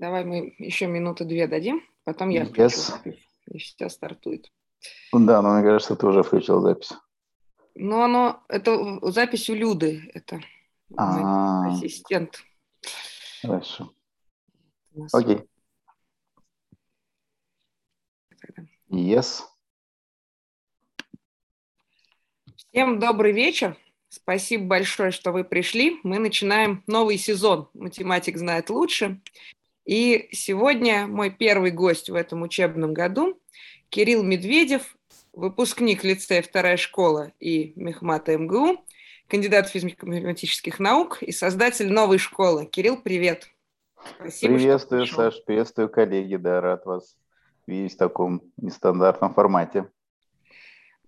[0.00, 2.90] Давай мы еще минуты две дадим, потом я включу yes.
[2.90, 4.50] запись, и сейчас стартует.
[5.12, 6.92] Да, но мне кажется, ты уже включил запись.
[7.74, 10.40] Ну, оно, это запись у Люды, это
[10.96, 11.74] А-а-а.
[11.74, 12.42] ассистент.
[13.42, 13.92] Хорошо.
[15.12, 15.42] Окей.
[18.88, 19.42] Yes.
[22.56, 23.76] Всем добрый вечер.
[24.08, 26.00] Спасибо большое, что вы пришли.
[26.04, 29.20] Мы начинаем новый сезон «Математик знает лучше».
[29.90, 33.40] И сегодня мой первый гость в этом учебном году–
[33.88, 34.96] Кирилл Медведев,
[35.32, 38.84] выпускник лицея «Вторая школа» и Мехмата МГУ,
[39.26, 42.66] кандидат физико-математических наук и создатель новой школы.
[42.66, 43.48] Кирилл, привет.
[44.14, 47.16] Спасибо, приветствую, Саш, приветствую, коллеги, да, рад вас
[47.66, 49.88] видеть в таком нестандартном формате.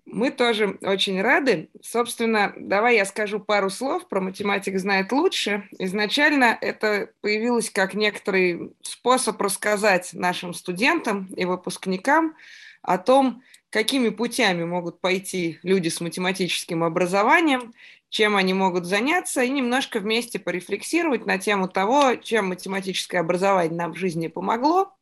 [0.05, 1.71] Мы тоже очень рады.
[1.81, 5.69] Собственно, давай я скажу пару слов про «Математик знает лучше».
[5.79, 12.35] Изначально это появилось как некоторый способ рассказать нашим студентам и выпускникам
[12.83, 17.73] о том, какими путями могут пойти люди с математическим образованием,
[18.11, 23.93] чем они могут заняться, и немножко вместе порефлексировать на тему того, чем математическое образование нам
[23.93, 24.93] в жизни помогло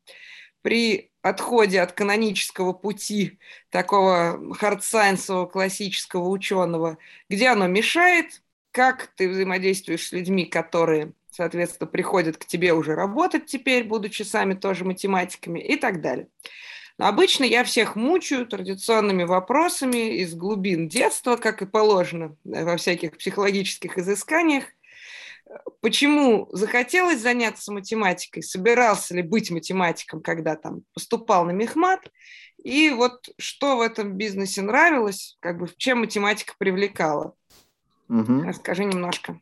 [0.62, 3.38] при отходе от канонического пути
[3.70, 6.98] такого хардсайенсового классического ученого,
[7.28, 13.46] где оно мешает, как ты взаимодействуешь с людьми, которые, соответственно, приходят к тебе уже работать
[13.46, 16.28] теперь, будучи сами тоже математиками и так далее.
[16.96, 23.16] Но обычно я всех мучаю традиционными вопросами из глубин детства, как и положено во всяких
[23.16, 24.64] психологических изысканиях–
[25.80, 32.00] почему захотелось заняться математикой, собирался ли быть математиком, когда там поступал на мехмат,
[32.62, 37.34] и вот что в этом бизнесе нравилось, как бы чем математика привлекала.
[38.08, 38.42] Угу.
[38.42, 39.40] Расскажи немножко.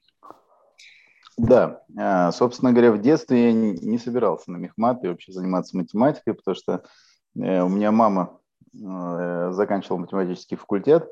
[1.36, 6.34] Да, а, собственно говоря, в детстве я не собирался на мехмат и вообще заниматься математикой,
[6.34, 6.82] потому что
[7.36, 8.40] э, у меня мама
[8.74, 11.08] э, заканчивала математический факультет,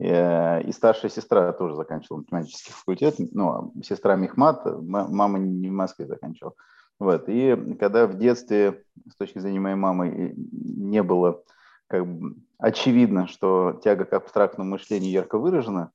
[0.00, 6.54] и старшая сестра тоже заканчивала математический факультет, ну, сестра Мехмат, мама не в Москве заканчивала.
[7.00, 7.28] Вот.
[7.28, 11.42] И когда в детстве, с точки зрения моей мамы, не было
[11.88, 15.90] как бы очевидно, что тяга к абстрактному мышлению ярко выражена,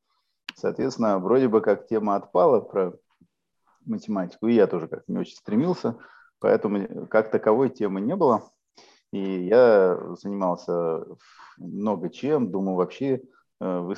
[0.55, 2.93] соответственно, вроде бы как тема отпала про
[3.85, 5.97] математику, и я тоже как не очень стремился,
[6.39, 8.49] поэтому как таковой темы не было.
[9.11, 11.05] И я занимался
[11.57, 13.32] много чем, думал вообще Э,
[13.63, 13.93] в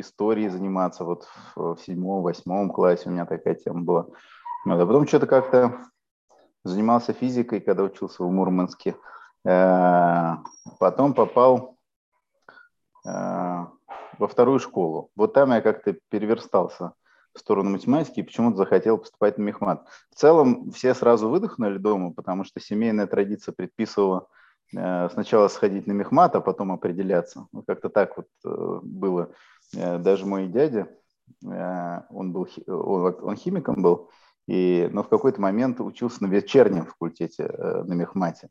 [0.00, 4.06] истории заниматься вот в седьмом-восьмом классе у меня такая тема была.
[4.64, 4.80] Вот.
[4.80, 5.86] А потом что-то как-то
[6.64, 8.96] занимался физикой, когда учился в Мурманске.
[9.44, 10.36] Э,
[10.78, 11.76] потом попал
[13.06, 15.10] э, во вторую школу.
[15.16, 16.92] Вот там я как-то переверстался
[17.32, 19.86] в сторону математики и почему-то захотел поступать на мехмат.
[20.10, 24.35] В целом все сразу выдохнули дома, потому что семейная традиция предписывала Э,
[24.70, 27.46] сначала сходить на мехмат, а потом определяться.
[27.52, 29.30] Вот как-то так вот э, было.
[29.74, 30.88] Э, даже мой дядя,
[31.42, 34.10] он был он, химиком был,
[34.46, 38.48] и, но в какой-то момент учился на вечернем факультете на мехмате.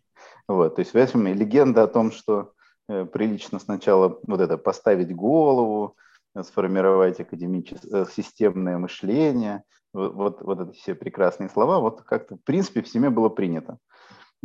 [0.48, 2.52] Вот, то есть в этом легенда о том, что
[2.88, 5.96] прилично сначала вот это поставить голову,
[6.44, 9.64] сформировать академическое системное мышление,
[9.94, 13.78] вот, вот эти все прекрасные слова, вот как-то в принципе в семье было принято.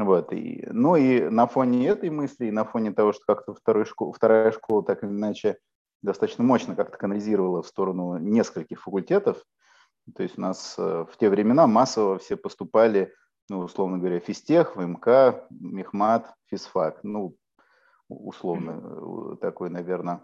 [0.05, 0.33] Вот.
[0.33, 4.51] И, ну и на фоне этой мысли, и на фоне того, что как-то школ, вторая
[4.51, 5.59] школа так или иначе
[6.03, 9.45] достаточно мощно как-то канализировала в сторону нескольких факультетов,
[10.15, 13.13] то есть у нас э, в те времена массово все поступали,
[13.49, 17.01] ну, условно говоря, физтех, ВМК, Мехмат, физфак.
[17.03, 17.37] Ну,
[18.09, 20.23] условно э, такой, наверное.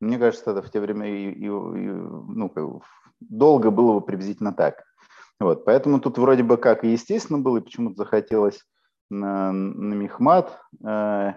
[0.00, 2.82] Мне кажется, это в те времена и, и, и, ну,
[3.20, 4.84] долго было бы приблизительно так.
[5.40, 8.60] Вот, поэтому тут вроде бы как и естественно было, и почему-то захотелось
[9.08, 11.34] на, на Мехмат, э,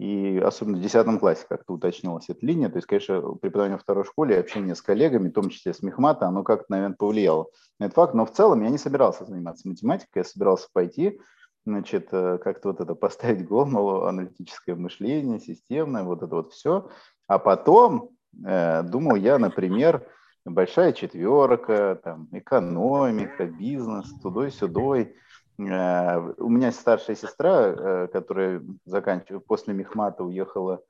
[0.00, 2.70] и особенно в 10 классе как-то уточнилась эта линия.
[2.70, 5.82] То есть, конечно, преподавание во второй школе и общение с коллегами, в том числе с
[5.82, 7.48] Мехмата, оно как-то, наверное, повлияло
[7.78, 8.14] на этот факт.
[8.14, 11.20] Но в целом я не собирался заниматься математикой, я собирался пойти,
[11.66, 16.88] значит, э, как-то вот это поставить голову, аналитическое мышление, системное, вот это вот все.
[17.28, 18.10] А потом
[18.44, 20.06] э, думал я, например,
[20.44, 25.14] большая четверка, там, экономика, бизнес, тудой-сюдой.
[25.58, 30.82] Э, у меня старшая сестра, э, которая заканчивала, после Мехмата уехала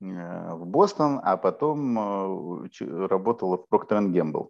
[0.00, 4.48] э, в Бостон, а потом работала в Procter Gamble.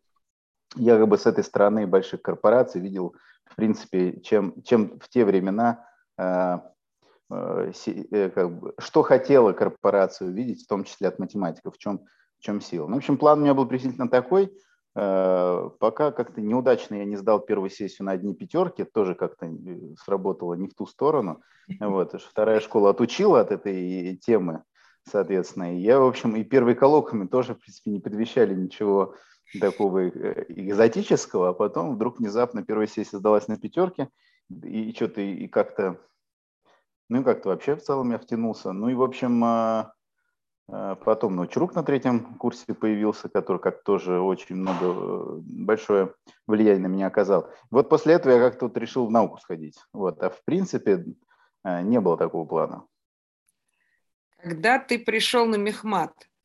[0.77, 3.15] Я как бы с этой стороны больших корпораций видел,
[3.45, 5.85] в принципе, чем, чем в те времена
[6.19, 6.63] как
[7.29, 12.07] бы, что хотела корпорация увидеть, в том числе от математиков, в чем
[12.41, 12.87] чем сила.
[12.87, 14.53] Ну, в общем, план у меня был приблизительно такой.
[14.95, 19.51] Э, пока как-то неудачно я не сдал первую сессию на одни пятерки, тоже как-то
[20.03, 21.43] сработало не в ту сторону.
[21.81, 22.21] Вот.
[22.21, 24.63] Вторая школа отучила от этой темы,
[25.05, 25.77] соответственно.
[25.77, 29.15] И я, в общем, и первые коллоквиумы тоже, в принципе, не предвещали ничего
[29.61, 34.09] такого э, экзотического, а потом вдруг внезапно первая сессия сдалась на пятерке,
[34.51, 36.01] и что-то и как-то,
[37.09, 38.73] ну и как-то вообще в целом я втянулся.
[38.73, 39.45] Ну и, в общем,
[40.67, 46.15] потом научрук на третьем курсе появился, который как тоже очень много, э, большое
[46.47, 47.51] влияние на меня оказал.
[47.71, 49.79] Вот после этого я как-то вот решил в науку сходить.
[49.93, 50.23] Вот.
[50.23, 51.05] А в принципе
[51.65, 52.85] э, не было такого плана.
[54.39, 56.36] Когда ты пришел на мехмат, а,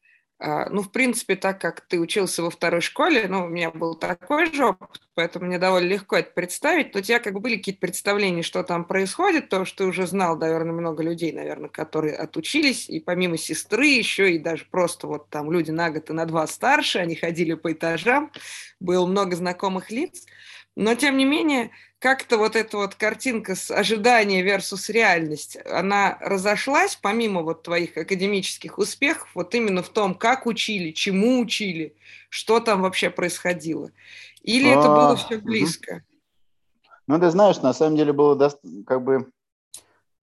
[0.41, 4.51] ну, в принципе, так как ты учился во второй школе, ну, у меня был такой
[4.51, 7.79] же опыт, поэтому мне довольно легко это представить, но у тебя как бы были какие-то
[7.79, 12.89] представления, что там происходит, то, что ты уже знал, наверное, много людей, наверное, которые отучились,
[12.89, 16.47] и помимо сестры еще и даже просто вот там люди на год и на два
[16.47, 18.31] старше, они ходили по этажам,
[18.79, 20.25] было много знакомых лиц,
[20.75, 21.69] но, тем не менее,
[22.01, 28.79] как-то вот эта вот картинка с ожидания versus реальность, она разошлась, помимо вот твоих академических
[28.79, 31.95] успехов, вот именно в том, как учили, чему учили,
[32.29, 33.91] что там вообще происходило.
[34.41, 36.03] Или это было все близко?
[37.05, 38.51] Ну, ты знаешь, на самом деле было
[38.87, 39.29] как бы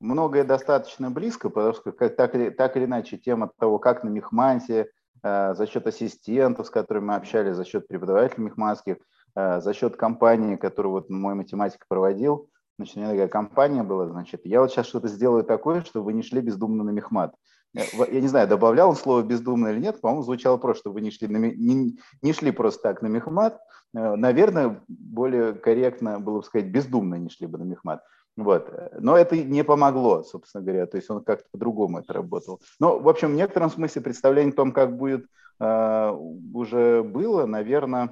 [0.01, 4.09] многое достаточно близко, потому что как, так, или, так или иначе тема того, как на
[4.09, 4.91] Мехманте,
[5.23, 8.97] э, за счет ассистентов, с которыми мы общались, за счет преподавателей мехманских–
[9.35, 12.49] за счет компании, которую вот мой математик проводил,
[12.79, 16.13] значит, у меня такая компания была, значит, я вот сейчас что-то сделаю такое, чтобы вы
[16.13, 17.35] не шли бездумно на мехмат.
[17.77, 21.01] Э, я не знаю, добавлял он слово бездумно или нет, по-моему, звучало просто, что вы
[21.01, 23.61] не шли, на, не, не шли просто так на мехмат.
[23.95, 28.03] Э, наверное, более корректно было бы сказать, бездумно не шли бы на мехмат.
[28.37, 28.73] Вот.
[29.01, 32.61] Но это не помогло, собственно говоря, то есть он как-то по-другому это работал.
[32.79, 35.27] Но, в общем, в некотором смысле представление о том, как будет,
[35.59, 38.11] уже было, наверное, э,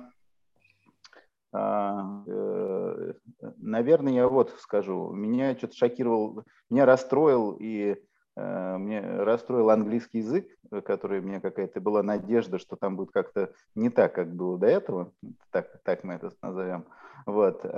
[3.59, 7.97] наверное, я вот скажу, меня что-то шокировал, меня расстроил и
[8.37, 10.49] э, мне расстроил английский язык,
[10.85, 14.67] который у меня какая-то была надежда, что там будет как-то не так, как было до
[14.67, 15.13] этого,
[15.51, 16.87] так, так мы это назовем.
[17.25, 17.65] Вот.
[17.65, 17.69] Э,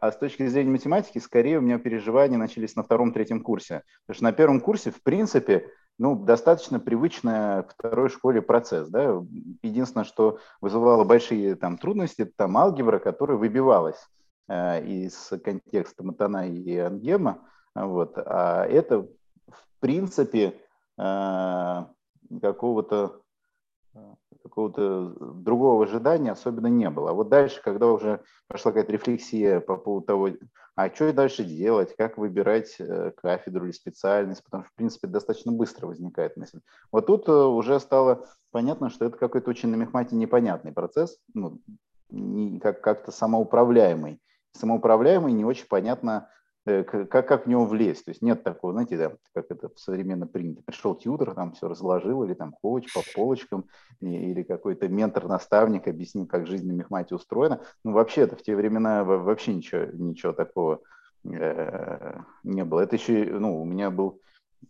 [0.00, 3.82] а с точки зрения математики, скорее у меня переживания начались на втором-третьем курсе.
[4.06, 5.68] Потому что на первом курсе, в принципе,
[6.00, 8.88] ну, достаточно привычная второй школе процесс.
[8.88, 9.22] Да?
[9.62, 14.08] Единственное, что вызывало большие там, трудности, это там алгебра, которая выбивалась
[14.48, 17.46] э, из контекста Матана и Ангема.
[17.74, 18.14] Вот.
[18.16, 20.58] А это, в принципе,
[20.96, 21.84] э,
[22.40, 23.19] какого-то
[24.42, 27.10] какого-то другого ожидания особенно не было.
[27.10, 30.28] А вот дальше, когда уже пошла какая-то рефлексия по поводу того,
[30.76, 35.52] а что дальше делать, как выбирать э, кафедру или специальность, потому что, в принципе, достаточно
[35.52, 36.60] быстро возникает мысль.
[36.90, 41.60] Вот тут э, уже стало понятно, что это какой-то очень на мехмате непонятный процесс, ну,
[42.08, 44.20] не, как, как-то самоуправляемый.
[44.52, 48.04] Самоуправляемый, не очень понятно, Э, как, как в него влезть.
[48.04, 50.62] То есть нет такого, знаете, да, как это современно принято.
[50.62, 53.64] Пришел тьютер, там все разложил, или там коуч по полочкам,
[54.00, 57.60] или какой-то ментор-наставник объяснил, как жизнь на мехмате устроена.
[57.84, 60.80] Ну, вообще это в те времена вообще ничего, ничего такого
[61.24, 62.80] э, не было.
[62.80, 64.20] Это еще, ну, у меня был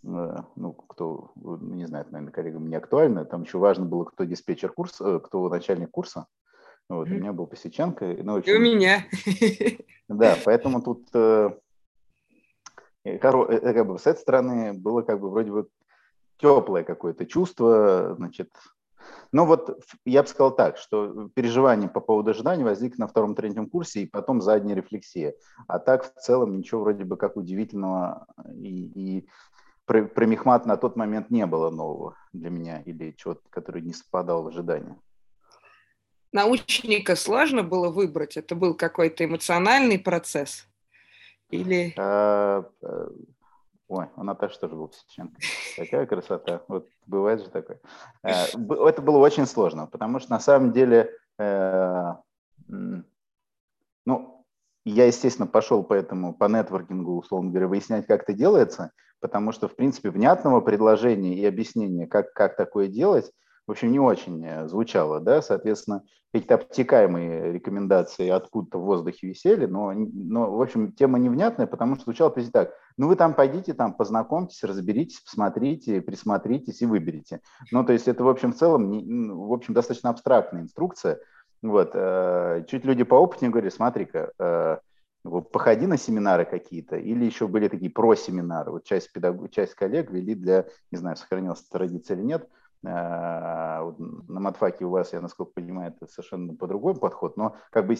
[0.04, 4.72] э, ну, кто, не знаю, наверное, коллегам не актуально, там еще важно было, кто диспетчер
[4.72, 6.26] курса, кто начальник курса.
[6.88, 7.12] Вот, mm-hmm.
[7.12, 8.16] у меня был Посеченко.
[8.24, 9.04] Ну, общем, И у меня.
[10.08, 11.50] Да, поэтому тут Э,
[13.04, 15.68] как бы с этой стороны было как бы вроде бы
[16.38, 18.50] теплое какое-то чувство, значит,
[19.32, 24.02] ну вот я бы сказал так, что переживание по поводу ожиданий возник на втором-третьем курсе
[24.02, 25.34] и потом задняя рефлексия.
[25.66, 29.28] А так в целом ничего вроде бы как удивительного и, и
[29.84, 33.92] про, про Мехмат на тот момент не было нового для меня или чего-то, который не
[33.92, 34.96] совпадал в ожидании.
[36.32, 38.36] Научника сложно было выбрать?
[38.36, 40.69] Это был какой-то эмоциональный процесс?
[41.50, 41.94] Или...
[41.98, 43.08] А, э,
[43.88, 45.40] ой, у Наташи тоже был Псиченко.
[45.76, 46.62] Такая красота.
[46.68, 47.80] Вот бывает же такое.
[48.22, 48.44] Э,
[48.88, 52.14] это было очень сложно, потому что на самом деле, э,
[52.68, 54.44] ну,
[54.84, 59.68] я, естественно, пошел по этому, по нетворкингу, условно говоря, выяснять, как это делается, потому что,
[59.68, 63.30] в принципе, внятного предложения и объяснения, как, как такое делать,
[63.70, 69.66] в общем, не очень э, звучало, да, соответственно, какие-то обтекаемые рекомендации откуда-то в воздухе висели,
[69.66, 73.72] но, но, в общем, тема невнятная, потому что звучало почти так, ну, вы там пойдите,
[73.72, 77.42] там, познакомьтесь, разберитесь, посмотрите, присмотритесь и выберите.
[77.70, 81.20] Ну, то есть это, в общем, в целом, ну, в общем, достаточно абстрактная инструкция,
[81.62, 84.78] вот, э, чуть люди поопытнее говорили, смотри-ка, э,
[85.52, 89.48] походи на семинары какие-то, или еще были такие про-семинары, вот часть, педаг...
[89.52, 92.48] часть коллег вели для, не знаю, сохранилась традиция или нет,
[92.82, 93.84] на
[94.28, 97.96] матфаке у вас, я насколько понимаю, это совершенно по-другому подход, но как бы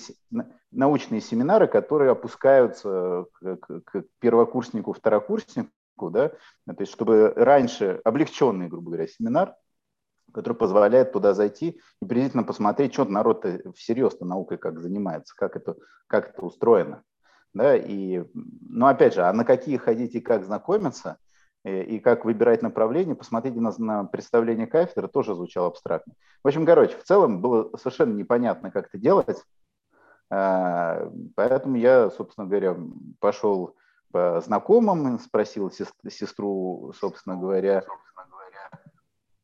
[0.71, 5.71] научные семинары, которые опускаются к, первокурснику, второкурснику,
[6.11, 9.55] да, то есть чтобы раньше облегченный, грубо говоря, семинар,
[10.33, 13.45] который позволяет туда зайти и приблизительно посмотреть, что народ
[13.75, 17.03] всерьез-то наукой как занимается, как это, как это устроено.
[17.53, 21.19] Да, и, ну, опять же, а на какие ходить и как знакомиться,
[21.65, 26.15] и как выбирать направление, посмотрите на, на представление кафедры, тоже звучало абстрактно.
[26.43, 29.45] В общем, короче, в целом было совершенно непонятно, как это делать,
[30.31, 32.77] а, поэтому я, собственно говоря,
[33.19, 33.77] пошел
[34.11, 37.85] по знакомым, спросил сестру, собственно говоря,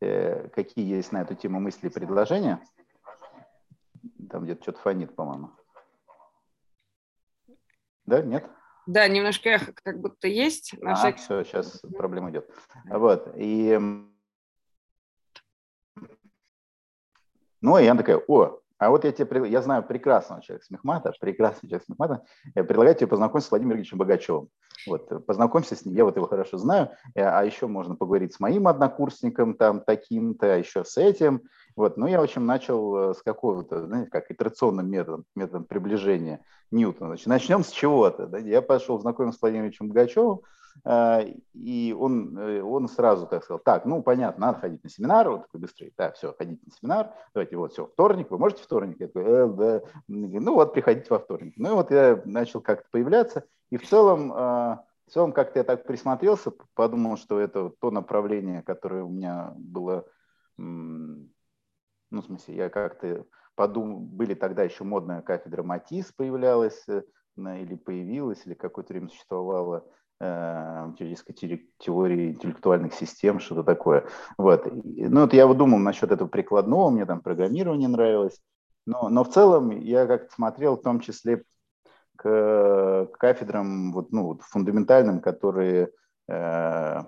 [0.00, 2.60] Э, какие есть на эту тему мысли и предложения.
[4.30, 5.50] Там где-то что-то фонит, по-моему.
[8.04, 8.48] Да, нет?
[8.86, 10.74] Да, немножко эхо как будто есть.
[10.80, 11.18] На а, всякий...
[11.18, 12.48] все, сейчас проблема идет.
[12.84, 13.78] Вот, и...
[17.60, 21.12] Ну, и она такая, о, а вот я тебе, я знаю прекрасного человека с Мехмата,
[21.20, 22.22] прекрасный человек с Мехмата,
[22.54, 24.48] я предлагаю тебе познакомиться с Владимиром Ильичем Богачевым.
[24.86, 28.40] Вот, познакомься с ним, я вот его хорошо знаю, э, а еще можно поговорить с
[28.40, 31.42] моим однокурсником, там, таким-то, а еще с этим.
[31.74, 36.40] Вот, ну, я, в общем, начал э, с какого-то, знаете, как итерационным методом, методом приближения
[36.70, 37.10] Ньютона.
[37.10, 38.26] Значит, начнем с чего-то.
[38.26, 38.38] Да?
[38.38, 40.40] Я пошел знакомиться с Владимиром Ильичем Богачевым,
[40.84, 45.42] и он, э, он сразу так сказал, так, ну, понятно, надо ходить на семинар, вот
[45.42, 48.96] такой быстрый, да, все, ходите на семинар, давайте, вот, все, вторник, вы можете вторник?
[49.00, 49.82] Я такой, э, да.
[50.08, 51.54] ну, вот, приходите во вторник.
[51.56, 55.64] Ну, и вот я начал как-то появляться, и в целом, а, в целом как-то я
[55.64, 60.04] так присмотрелся, подумал, что это то направление, которое у меня было,
[60.56, 61.28] ну,
[62.10, 67.02] в смысле, я как-то подумал, были тогда еще модная кафедра Матис появлялась, э,
[67.36, 69.84] или появилась, или какое-то время существовала,
[70.18, 74.06] теоретической теории интеллектуальных систем, что-то такое.
[74.38, 74.66] Вот.
[74.66, 78.40] Ну, вот я вот думал насчет этого прикладного, мне там программирование нравилось,
[78.86, 81.42] но, но в целом я как-то смотрел в том числе
[82.16, 85.90] к, кафедрам вот, ну, вот фундаментальным, которые
[86.28, 87.02] э,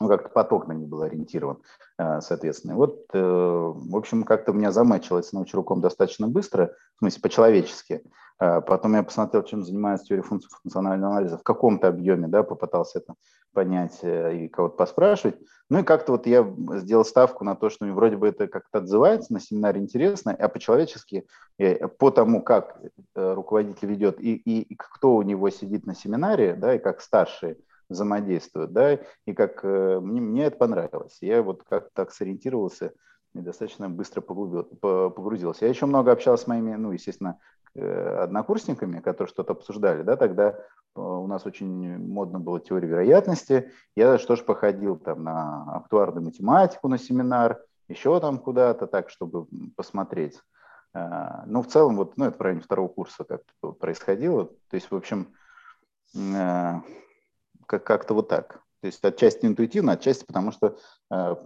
[0.00, 1.62] ну, как-то поток на них был ориентирован,
[1.98, 2.74] э, соответственно.
[2.74, 8.02] Вот, э, в общем, как-то у меня замачилось научруком достаточно быстро, в смысле, по-человечески.
[8.38, 13.14] Потом я посмотрел, чем занимается теория функций функционального анализа в каком-то объеме, да, попытался это
[13.52, 15.38] понять э, и кого-то поспрашивать.
[15.68, 19.32] Ну и как-то вот я сделал ставку на то, что вроде бы это как-то отзывается,
[19.32, 21.26] на семинаре интересно, а по-человечески,
[21.98, 22.78] по тому, как
[23.14, 27.56] руководитель ведет и, и, и кто у него сидит на семинаре, да, и как старшие–
[27.92, 31.18] взаимодействуют, да, и как э, мне, мне это понравилось.
[31.20, 32.92] Я вот как так сориентировался
[33.34, 35.64] и достаточно быстро погрузился.
[35.64, 37.38] Я еще много общался с моими, ну, естественно,
[37.74, 40.54] э, однокурсниками, которые что-то обсуждали, да, тогда э,
[40.94, 43.70] у нас очень модно было теория вероятности.
[43.96, 49.46] Я что ж походил там на актуарную математику на семинар, еще там куда-то так, чтобы
[49.76, 50.40] посмотреть.
[50.94, 53.40] Ну, в целом, вот, ну, это в районе второго курса как
[53.78, 54.44] происходило.
[54.68, 55.28] То есть, в общем,
[57.66, 58.62] как- как-то вот так.
[58.82, 60.76] То есть отчасти интуитивно, отчасти потому что,
[61.10, 61.36] э,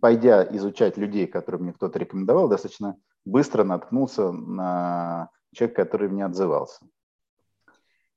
[0.00, 6.86] пойдя изучать людей, которые мне кто-то рекомендовал, достаточно быстро наткнулся на человека, который мне отзывался.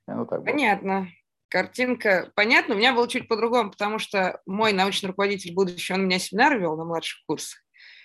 [0.07, 1.01] Ну, так Понятно.
[1.01, 1.07] Было.
[1.49, 2.75] Картинка понятна.
[2.75, 6.77] У меня было чуть по-другому, потому что мой научный руководитель будущий, он меня семинар вел
[6.77, 7.59] на младших курсах.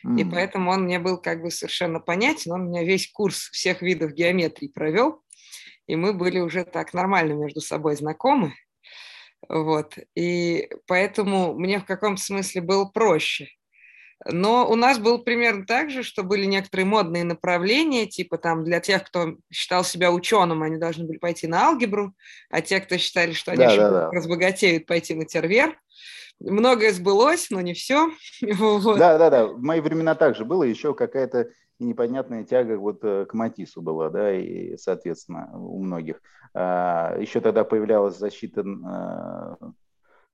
[0.07, 0.21] Mm-hmm.
[0.21, 2.53] И поэтому он мне был как бы совершенно понятен.
[2.53, 5.23] Он у меня весь курс всех видов геометрии провел.
[5.87, 8.55] И мы были уже так нормально между собой знакомы.
[9.49, 9.95] Вот.
[10.15, 13.49] И поэтому мне в каком-то смысле было проще.
[14.27, 18.81] Но у нас был примерно так же, что были некоторые модные направления, типа там для
[18.81, 22.15] тех, кто считал себя ученым, они должны были пойти на алгебру,
[22.49, 24.11] а те, кто считали, что они да, да, да.
[24.11, 25.79] разбогатеют, пойти на тервер.
[26.41, 28.11] Многое сбылось, но не все.
[28.43, 28.99] Вот.
[28.99, 29.47] Да, да, да.
[29.47, 30.63] В мои времена также было.
[30.63, 36.21] Еще какая-то непонятная тяга вот э, к Матису была, да, и, соответственно, у многих.
[36.55, 39.57] А, еще тогда появлялась защита, а,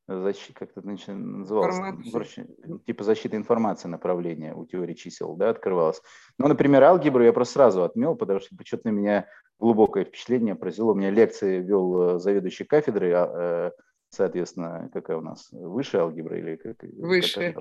[0.07, 1.77] защита как это называлось,
[2.13, 2.47] Короче,
[2.87, 6.03] типа защита информации направления у теории чисел, да, открывалась.
[6.39, 9.27] Ну, например, алгебру я просто сразу отмел, потому что почему-то на меня
[9.59, 10.93] глубокое впечатление произвело.
[10.93, 16.39] У меня лекции вел э, заведующий кафедрой, а, э, соответственно, какая у нас, высшая алгебра
[16.39, 16.77] или как?
[16.83, 17.57] Высшая.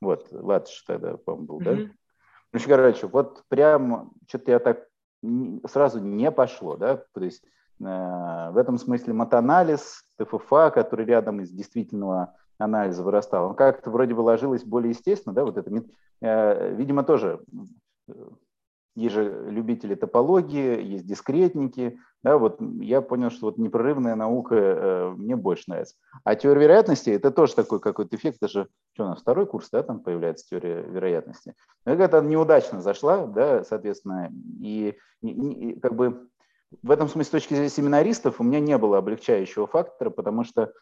[0.00, 1.86] Вот, Латыш тогда, по-моему, был, mm-hmm.
[1.86, 1.92] да?
[2.54, 4.86] Ну, короче, вот прям что-то я так
[5.66, 7.42] сразу не пошло, да, то есть
[7.80, 14.14] э, в этом смысле матанализ, ТФФА, который рядом из действительного анализа вырастал, он как-то вроде
[14.14, 15.68] бы ложилось более естественно, да, вот это,
[16.20, 17.40] э, видимо, тоже
[18.94, 25.14] есть же любители топологии, есть дискретники, да, вот я понял, что вот непрерывная наука э,
[25.16, 25.96] мне больше нравится.
[26.22, 29.82] А теория вероятности– это тоже такой какой-то эффект, даже, что у нас, второй курс, да,
[29.82, 31.54] там появляется теория вероятности.
[31.84, 36.28] Но какая-то неудачно зашла, да, соответственно, и, и, и как бы
[36.82, 40.72] в этом смысле с точки зрения семинаристов у меня не было облегчающего фактора, потому что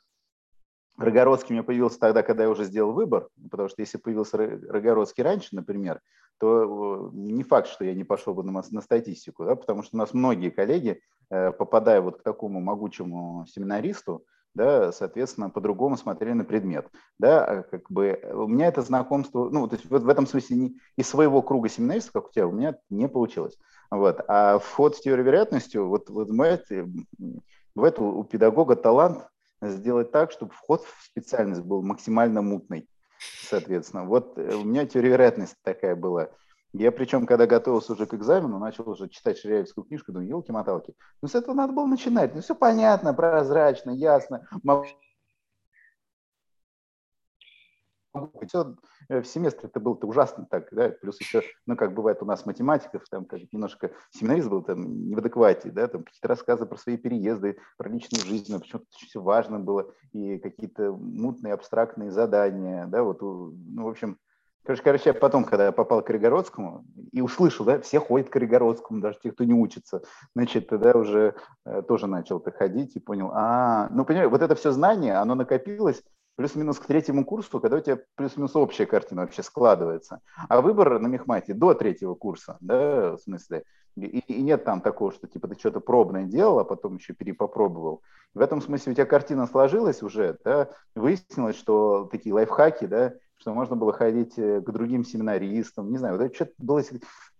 [0.98, 5.24] Рогородский у меня появился тогда, когда я уже сделал выбор, потому что если появился Рогородский
[5.24, 6.00] раньше, например,
[6.42, 9.98] то не факт, что я не пошел бы на, на статистику, да, потому что у
[9.98, 16.44] нас многие коллеги, э, попадая вот к такому могучему семинаристу, да, соответственно, по-другому смотрели на
[16.44, 16.88] предмет.
[17.20, 20.56] Да, а как бы у меня это знакомство, ну, то есть вот в этом смысле
[20.56, 23.56] не, из своего круга семинаристов, как у тебя, у меня не получилось.
[23.92, 24.20] Вот.
[24.26, 26.66] А вход в теорию вероятностью, вот, вот бывает,
[27.76, 29.28] бывает у, у педагога талант
[29.62, 32.88] сделать так, чтобы вход в специальность был максимально мутный,
[33.42, 34.04] соответственно.
[34.04, 36.28] Вот э, у меня теория вероятности такая была.
[36.72, 40.94] Я причем, когда готовился уже к экзамену, начал уже читать ширяевскую книжку, думаю, елки-моталки.
[41.20, 42.34] Ну, с этого надо было начинать.
[42.34, 44.48] Ну, все понятно, прозрачно, ясно.
[48.46, 48.76] Все
[49.08, 52.44] э, в семестре это было-то ужасно так, да, плюс еще, ну, как бывает у нас
[52.44, 56.76] математиков, там, как немножко семинарист был там не в адеквате, да, там какие-то рассказы про
[56.76, 63.02] свои переезды, про личную жизнь, почему-то все важно было, и какие-то мутные абстрактные задания, да,
[63.02, 64.18] вот, ну, в общем,
[64.64, 68.32] Короче, короче, я потом, когда я попал к Коригородскому и услышал, да, все ходят к
[68.32, 70.02] Коригородскому, даже те, кто не учится,
[70.36, 74.54] значит, тогда уже э, тоже начал так ходить и понял, а, ну, понимаешь, вот это
[74.54, 76.04] все знание, оно накопилось
[76.36, 80.20] плюс-минус к третьему курсу, когда у тебя плюс-минус общая картина вообще складывается.
[80.48, 83.64] А выбор на мехмате до третьего курса, да, в смысле,
[83.96, 88.02] и, и нет там такого, что типа ты что-то пробное делал, а потом еще перепопробовал.
[88.34, 93.52] В этом смысле у тебя картина сложилась уже, да, выяснилось, что такие лайфхаки, да, что
[93.52, 96.82] можно было ходить э, к другим семинаристам, не знаю, вот это что-то было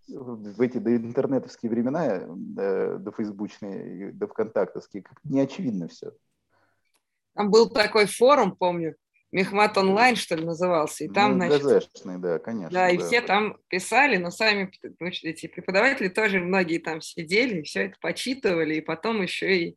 [0.08, 6.12] в эти до интернетовские времена, до, до фейсбучные, до вконтактовские, как не очевидно все.
[7.34, 8.96] Там был такой форум, помню,
[9.32, 11.04] Мехмат онлайн, что ли, назывался.
[11.04, 12.70] И там, ну, значит, да, конечно.
[12.70, 13.06] Да, и да.
[13.06, 14.70] все там писали, но сами
[15.22, 19.76] эти преподаватели тоже многие там сидели, все это почитывали, и потом еще и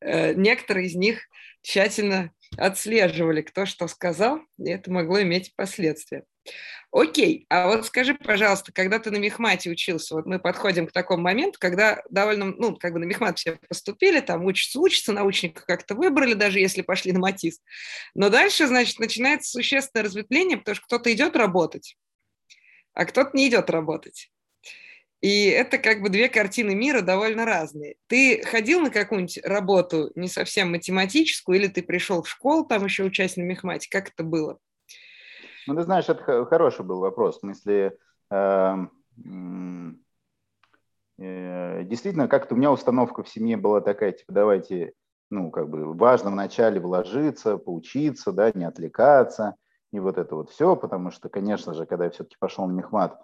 [0.00, 1.28] э, некоторые из них
[1.60, 6.24] тщательно отслеживали, кто что сказал, и это могло иметь последствия.
[6.92, 11.22] Окей, а вот скажи, пожалуйста, когда ты на мехмате учился, вот мы подходим к такому
[11.22, 15.94] моменту, когда довольно, ну, как бы на мехмат все поступили, там учатся, учатся, научника как-то
[15.94, 17.60] выбрали, даже если пошли на матис.
[18.14, 21.96] Но дальше, значит, начинается существенное разветвление, потому что кто-то идет работать,
[22.94, 24.30] а кто-то не идет работать.
[25.20, 27.96] И это как бы две картины мира довольно разные.
[28.06, 33.02] Ты ходил на какую-нибудь работу не совсем математическую, или ты пришел в школу, там еще
[33.04, 33.88] учась на мехмате?
[33.90, 34.60] Как это было?
[35.66, 37.36] Ну, ты знаешь, это хороший был вопрос.
[37.36, 37.98] В смысле,
[38.30, 38.76] э,
[41.18, 44.92] э, действительно, как-то у меня установка в семье была такая, типа, давайте,
[45.30, 49.56] ну, как бы важно вначале вложиться, поучиться, да, не отвлекаться,
[49.92, 53.20] и вот это вот все, потому что, конечно же, когда я все-таки пошел на мехмат,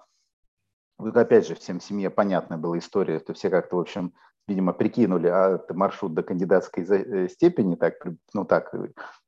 [0.99, 4.15] вот опять же, всем семье понятная была история, что все как-то, в общем,
[4.49, 8.75] видимо, прикинули, а это маршрут до кандидатской э, степени, так, ну так,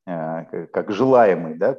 [0.05, 1.77] как желаемый, да,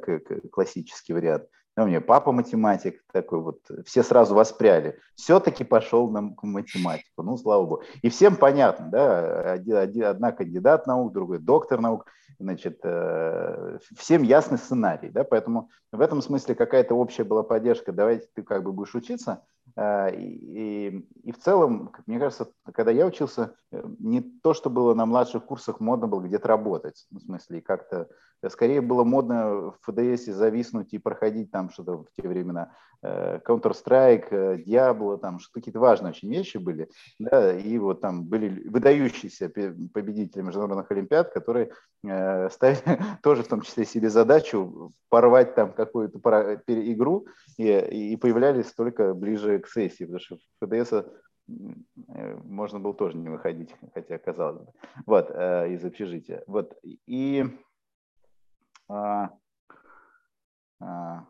[0.50, 1.44] классический вариант.
[1.76, 4.98] Ну, у меня папа математик такой вот, все сразу воспряли.
[5.14, 7.82] Все-таки пошел на математику, ну, слава богу.
[8.00, 9.52] И всем понятно, да,
[10.08, 12.06] одна кандидат наук, другой доктор наук,
[12.38, 18.26] значит, э, всем ясный сценарий, да, поэтому в этом смысле какая-то общая была поддержка, давайте
[18.34, 19.44] ты как бы будешь учиться,
[19.76, 25.04] и, и в целом, мне кажется, когда я учился, э, не то, что было на
[25.04, 28.08] младших курсах модно было где-то работать, ну, в смысле, как-то,
[28.42, 33.38] э, скорее было модно в ФДС зависнуть и проходить там что-то в те времена, э,
[33.46, 40.40] Counter-Strike, Diablo, там какие-то важные очень вещи были, да, и вот там были выдающиеся победители
[40.40, 46.18] международных олимпиад, которые ставили тоже в том числе себе задачу порвать там какую-то
[46.66, 47.26] игру
[47.56, 47.68] и,
[48.12, 51.04] и появлялись только ближе к сессии, потому что в ФДС э,
[52.44, 54.72] можно было тоже не выходить, хотя казалось бы,
[55.06, 56.42] вот, э, из общежития.
[56.46, 57.44] Вот, и
[58.88, 59.30] а,
[60.80, 61.24] а,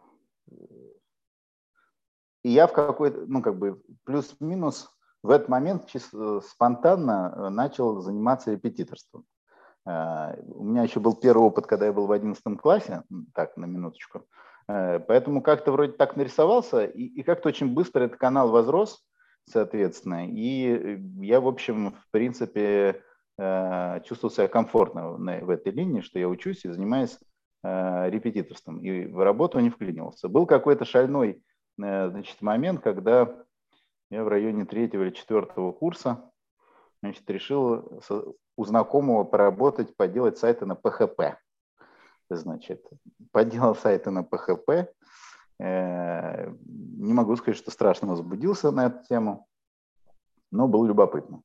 [2.43, 4.91] и я в какой-то, ну, как бы, плюс-минус
[5.23, 9.25] в этот момент чисто спонтанно начал заниматься репетиторством.
[9.85, 13.03] У меня еще был первый опыт, когда я был в 11 классе,
[13.35, 14.27] так, на минуточку.
[14.69, 19.05] Э, поэтому как-то вроде так нарисовался, и, и как-то очень быстро этот канал возрос,
[19.45, 20.29] соответственно.
[20.29, 23.03] И э, я, в общем, в принципе,
[23.39, 27.19] э, чувствовал себя комфортно в этой линии, что я учусь и занимаюсь
[27.63, 28.79] репетиторством.
[28.79, 30.29] И в работу не вклинивался.
[30.29, 31.43] Был какой-то шальной
[31.77, 33.45] значит, момент, когда
[34.09, 36.31] я в районе третьего или четвертого курса
[37.03, 38.01] значит, решил
[38.57, 41.39] у знакомого поработать, поделать сайты на PHP.
[42.29, 42.85] Значит,
[43.31, 44.89] поделал сайты на PHP.
[45.59, 49.47] Э, не могу сказать, что страшно возбудился на эту тему,
[50.51, 51.43] но было любопытно.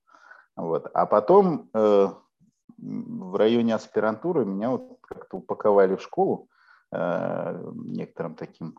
[0.56, 0.90] Вот.
[0.94, 2.08] А потом э,
[2.78, 6.50] в районе аспирантуры меня вот как-то упаковали в школу
[6.92, 8.76] э, некоторым таким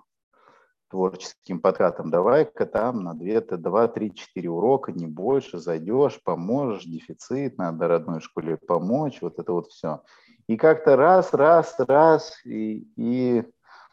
[0.92, 2.10] творческим подкатом.
[2.10, 8.20] Давай-ка там на 2, 2, 3, 4 урока, не больше, зайдешь, поможешь, дефицит, надо родной
[8.20, 10.02] школе помочь, вот это вот все.
[10.46, 13.44] И как-то раз, раз, раз, и, и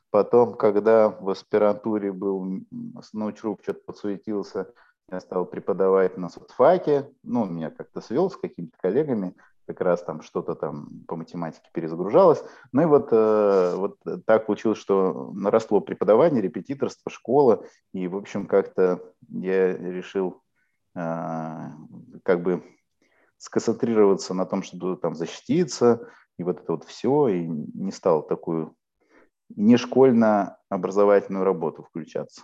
[0.09, 2.63] потом, когда в аспирантуре был,
[3.13, 4.73] научрук что-то подсуетился,
[5.11, 9.35] я стал преподавать на соцфаке, ну, меня как-то свел с какими-то коллегами,
[9.65, 12.43] как раз там что-то там по математике перезагружалось.
[12.71, 18.47] Ну и вот, э, вот так получилось, что наросло преподавание, репетиторство, школа, и, в общем,
[18.47, 20.41] как-то я решил
[20.95, 21.69] э,
[22.23, 22.63] как бы
[23.37, 28.73] сконцентрироваться на том, чтобы там защититься, и вот это вот все, и не стал такую
[29.55, 32.43] не школьно-образовательную работу включаться.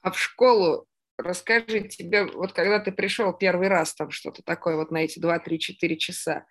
[0.00, 0.86] А в школу
[1.18, 5.96] расскажи тебе, вот когда ты пришел первый раз, там что-то такое вот на эти 2-3-4
[5.96, 6.46] часа,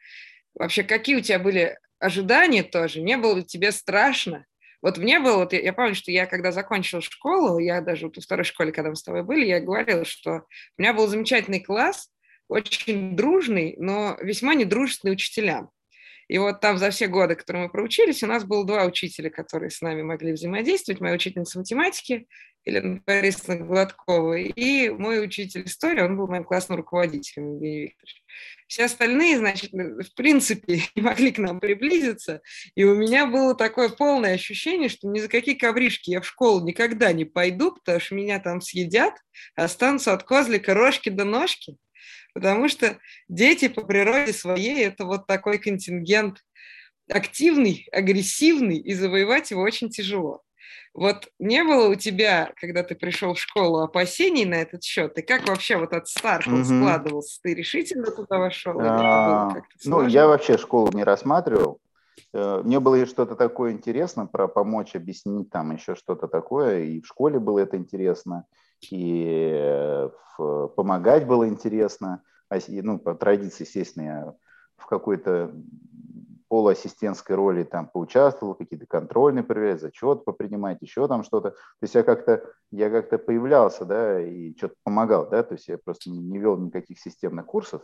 [0.53, 3.01] вообще какие у тебя были ожидания тоже?
[3.01, 4.45] Не было ли тебе страшно?
[4.83, 8.17] Вот мне было, вот я, я помню, что я когда закончила школу, я даже вот
[8.17, 10.43] во второй школе, когда мы с тобой были, я говорила, что
[10.77, 12.11] у меня был замечательный класс,
[12.47, 15.71] очень дружный, но весьма недружественный учителям.
[16.27, 19.69] И вот там за все годы, которые мы проучились, у нас было два учителя, которые
[19.69, 20.99] с нами могли взаимодействовать.
[20.99, 22.27] Моя учительница математики
[22.67, 28.23] Елена Борисовна Гладкова и мой учитель истории, он был моим классным руководителем, Евгений Викторович.
[28.67, 32.41] Все остальные, значит, в принципе, не могли к нам приблизиться.
[32.75, 36.65] И у меня было такое полное ощущение, что ни за какие ковришки я в школу
[36.65, 39.13] никогда не пойду, потому что меня там съедят,
[39.55, 41.77] останутся от козлика рожки до ножки
[42.37, 46.43] потому что дети по природе своей– это вот такой контингент
[47.11, 50.43] активный, агрессивный, и завоевать его очень тяжело.
[50.93, 55.17] Вот не было у тебя, когда ты пришел в школу, опасений на этот счет?
[55.17, 56.63] И как вообще вот от старта mm-hmm.
[56.63, 57.39] складывался?
[57.41, 58.79] Ты решительно туда вошел?
[58.81, 61.79] А, ну, я вообще школу не рассматривал.
[62.33, 66.83] Э, мне было что-то такое интересно про помочь объяснить там еще что-то такое.
[66.83, 68.45] И в школе было это интересно
[68.81, 70.09] и э,
[70.75, 72.23] помогать было интересно.
[72.49, 74.35] А ну, по традиции, естественно, я
[74.77, 75.51] в какой-то
[76.47, 81.51] полуассистентской роли там поучаствовал, какие-то контрольные проверять, зачет попринимать, еще там что-то.
[81.51, 85.77] То есть я как-то я как-то появлялся, да, и что-то помогал, да, то есть я
[85.77, 87.81] просто не вел никаких системных курсов,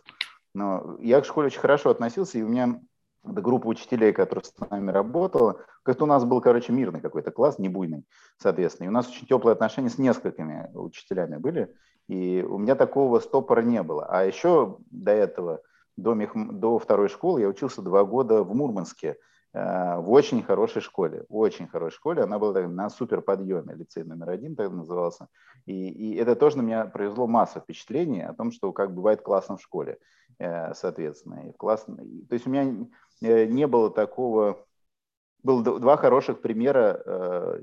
[0.54, 2.80] но я к школе очень хорошо относился, и у меня
[3.26, 5.62] это группа учителей, которая с нами работала.
[5.84, 8.06] Как-то у нас был, короче, мирный какой-то класс, не буйный,
[8.38, 8.88] соответственно.
[8.88, 11.74] И у нас очень теплые отношения с несколькими учителями были.
[12.08, 14.06] И у меня такого стопора не было.
[14.06, 15.62] А еще до этого,
[15.96, 16.32] до, мех...
[16.36, 19.18] до второй школы, я учился два года в Мурманске
[19.54, 22.24] э, в очень хорошей школе, очень хорошей школе.
[22.24, 25.30] Она была на супер подъеме, лицей номер один так назывался.
[25.66, 29.56] И, и это тоже на меня произвело массу впечатлений о том, что как бывает классно
[29.56, 29.98] в школе,
[30.40, 31.48] э, соответственно.
[31.48, 31.96] И классно.
[31.96, 32.86] То есть у меня
[33.24, 34.66] не было такого...
[35.42, 37.62] Было два хороших примера, э,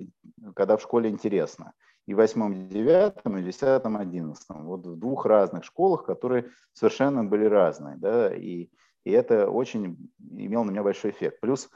[0.54, 1.72] когда в школе интересно.
[2.06, 4.66] И в восьмом, девятом, и десятом, одиннадцатом.
[4.66, 7.96] Вот в двух разных школах, которые совершенно были разные.
[7.96, 8.34] Да?
[8.34, 8.68] И,
[9.04, 11.40] и это очень имело на меня большой эффект.
[11.40, 11.68] Плюс э,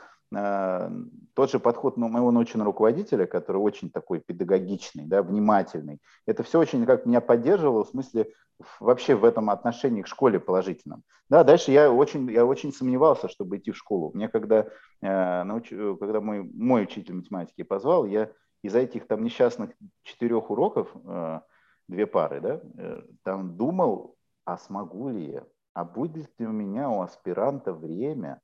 [1.34, 6.84] тот же подход моего научного руководителя, который очень такой педагогичный, да, внимательный, это все очень
[6.86, 8.32] как меня поддерживало в смысле
[8.80, 11.02] вообще в этом отношении к школе положительном.
[11.28, 14.12] Да, дальше я очень, я очень сомневался, чтобы идти в школу.
[14.14, 14.66] Мне когда,
[15.00, 18.30] э, науч, когда мой, мой учитель математики позвал, я
[18.62, 19.70] из этих там несчастных
[20.02, 21.40] четырех уроков, э,
[21.88, 26.88] две пары, да, э, там думал, а смогу ли я, а будет ли у меня
[26.90, 28.40] у аспиранта время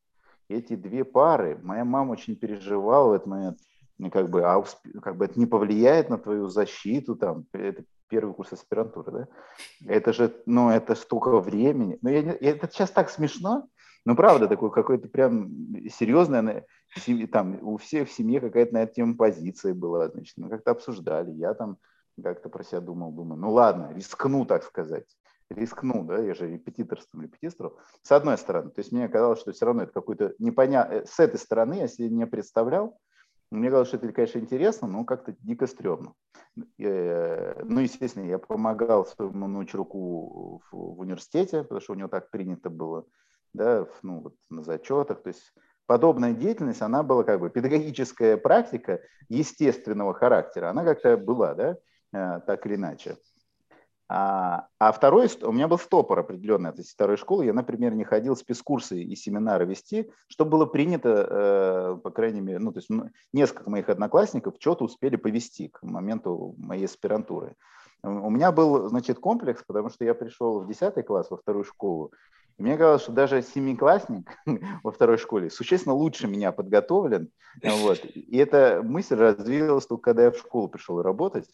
[0.50, 1.58] эти две пары.
[1.62, 3.58] Моя мама очень переживала в этот момент,
[4.12, 4.62] как бы, а
[5.02, 9.28] как бы это не повлияет на твою защиту, там, это первый курс аспирантуры, да?
[9.86, 11.98] Это же, ну, это столько времени.
[12.02, 13.68] Ну, я, это сейчас так смешно,
[14.04, 15.50] ну, правда, такой какой-то прям
[15.90, 16.64] серьезный,
[17.30, 21.30] там, у всех в семье какая-то на эту тему позиция была, значит, мы как-то обсуждали,
[21.32, 21.76] я там
[22.22, 25.06] как-то про себя думал, думаю, ну, ладно, рискну, так сказать,
[25.50, 29.66] рискну, да, я же репетиторством репетиторствовал, с одной стороны, то есть мне казалось, что все
[29.66, 32.98] равно это какой-то непонятный, э, с этой стороны, если не представлял,
[33.50, 36.14] мне казалось, что это, конечно, интересно, но как-то дико стрёмно.
[36.78, 42.70] Э, ну, естественно, я помогал своему научруку в университете, потому что у него так принято
[42.70, 43.06] было,
[43.52, 45.22] да, ну, вот на зачетах.
[45.22, 45.52] То есть
[45.86, 51.76] подобная деятельность, она была как бы педагогическая практика естественного характера, она как-то была, да,
[52.12, 53.16] э, так или иначе.
[54.12, 57.44] А, а второй, у меня был стопор определенный от этой второй школы.
[57.44, 62.58] Я, например, не ходил спецкурсы и семинары вести, что было принято, э, по крайней мере,
[62.58, 62.88] ну, то есть
[63.32, 67.54] несколько моих одноклассников что-то успели повести к моменту моей аспирантуры.
[68.02, 72.12] У меня был, значит, комплекс, потому что я пришел в 10 класс, во вторую школу,
[72.58, 74.28] и мне казалось, что даже семиклассник
[74.82, 77.30] во второй школе существенно лучше меня подготовлен.
[77.62, 78.04] Вот.
[78.04, 81.48] И эта мысль развилась только когда я в школу пришел работать.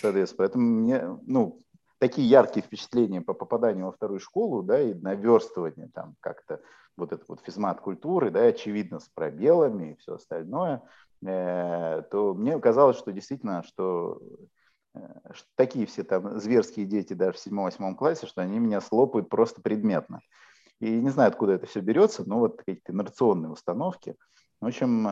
[0.00, 1.63] Соответственно, поэтому мне, ну,
[2.04, 6.60] такие яркие впечатления по попаданию во вторую школу, да, и наверстывание там как-то
[6.98, 10.82] вот это вот физмат культуры, да, очевидно, с пробелами и все остальное,
[11.26, 14.20] э, то мне казалось, что действительно, что,
[14.94, 15.00] э,
[15.54, 20.20] такие все там зверские дети даже в седьмом-восьмом классе, что они меня слопают просто предметно.
[20.80, 24.14] И не знаю, откуда это все берется, но вот какие-то инерционные установки.
[24.60, 25.10] В общем, э,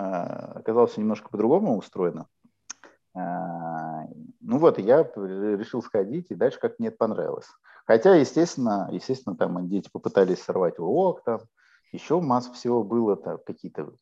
[0.56, 2.26] оказалось немножко по-другому устроено.
[4.44, 7.46] Ну вот, я решил сходить, и дальше как мне это понравилось.
[7.86, 11.40] Хотя, естественно, естественно, там дети попытались сорвать урок, там
[11.92, 13.92] еще масса всего было, там какие-то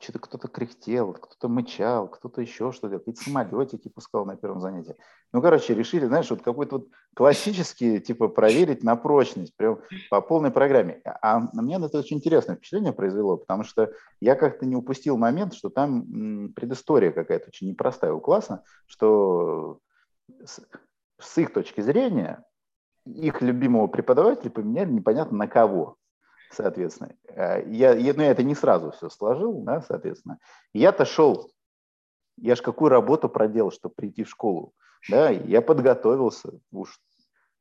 [0.00, 4.96] что-то кто-то кряхтел, кто-то мычал, кто-то еще что-то, какие-то самолетики пускал на первом занятии.
[5.32, 10.50] Ну, короче, решили, знаешь, вот какой-то вот классический, типа, проверить на прочность, прям по полной
[10.50, 11.00] программе.
[11.04, 15.54] А на меня это очень интересное впечатление произвело, потому что я как-то не упустил момент,
[15.54, 19.80] что там предыстория какая-то очень непростая у класса, что
[20.44, 20.60] с,
[21.18, 22.44] с их точки зрения
[23.04, 25.97] их любимого преподавателя поменяли непонятно на кого
[26.50, 27.14] соответственно.
[27.28, 30.38] Э, я, я, ну, я это не сразу все сложил, да, соответственно.
[30.72, 31.50] Я-то шел,
[32.36, 34.74] я ж какую работу проделал, чтобы прийти в школу,
[35.08, 36.98] да, я подготовился, уж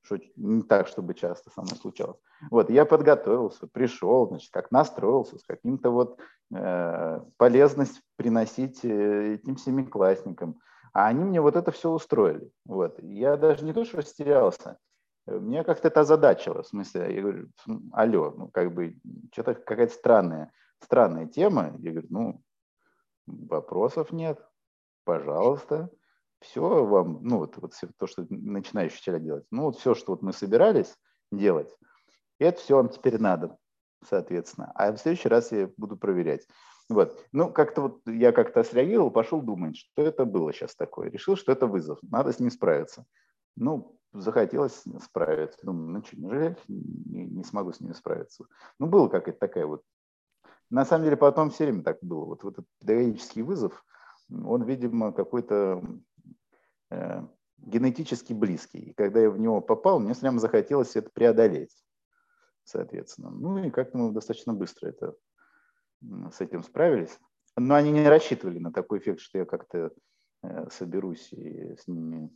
[0.07, 2.17] что не так, чтобы часто со мной случалось.
[2.49, 6.17] Вот, я подготовился, пришел, значит, как настроился, с каким-то вот
[6.55, 10.59] э, полезность приносить э, этим семиклассникам.
[10.93, 12.49] А они мне вот это все устроили.
[12.65, 12.97] Вот.
[12.99, 14.77] Я даже не то, что растерялся,
[15.27, 16.63] мне как-то это озадачило.
[16.63, 17.49] В смысле, я говорю,
[17.91, 18.97] алло, ну как бы
[19.31, 21.75] что-то какая-то странная, странная тема.
[21.79, 22.41] Я говорю, ну,
[23.25, 24.39] вопросов нет,
[25.03, 25.89] пожалуйста.
[26.39, 30.21] Все вам, ну вот, вот то, что начинающие учителя делать, ну вот все, что вот
[30.21, 30.95] мы собирались
[31.31, 31.75] делать,
[32.39, 33.57] это все вам теперь надо,
[34.05, 34.71] соответственно.
[34.75, 36.47] А в следующий раз я буду проверять.
[36.89, 37.19] Вот.
[37.31, 41.09] Ну, как-то вот я как-то среагировал, пошел думать, что это было сейчас такое.
[41.09, 43.05] Решил, что это вызов, надо с ним справиться.
[43.55, 45.59] Ну, захотелось справиться.
[45.63, 48.45] Думаю, ну что, неужели не, не смогу с ними справиться?
[48.79, 49.83] Ну, была какая-то такая вот...
[50.69, 52.25] На самом деле, потом все время так было.
[52.25, 53.85] Вот, вот этот педагогический вызов,
[54.29, 55.81] он, видимо, какой-то
[56.89, 57.23] э,
[57.57, 58.79] генетически близкий.
[58.79, 61.75] И когда я в него попал, мне прямо захотелось это преодолеть,
[62.63, 63.29] соответственно.
[63.29, 65.15] Ну и как-то мы достаточно быстро это,
[66.01, 67.17] с этим справились.
[67.55, 69.91] Но они не рассчитывали на такой эффект, что я как-то
[70.43, 72.29] э, соберусь и с ними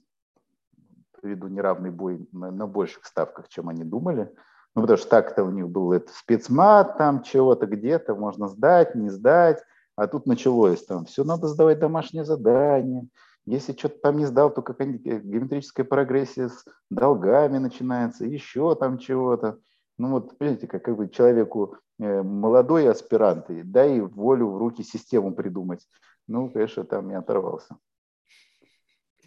[1.23, 4.31] веду неравный бой на, на больших ставках, чем они думали.
[4.75, 9.09] Ну, потому что так-то у них был это спецмат, там чего-то где-то, можно сдать, не
[9.09, 9.61] сдать.
[9.95, 13.07] А тут началось там, все надо сдавать домашнее задание.
[13.45, 18.97] Если что-то там не сдал, то какая-нибудь э, геометрическая прогрессия с долгами начинается, еще там
[18.97, 19.57] чего-то.
[19.97, 24.83] Ну вот, понимаете, как, как бы человеку э, молодой аспирант, да и волю в руки
[24.83, 25.85] систему придумать.
[26.27, 27.77] Ну, конечно, там я оторвался.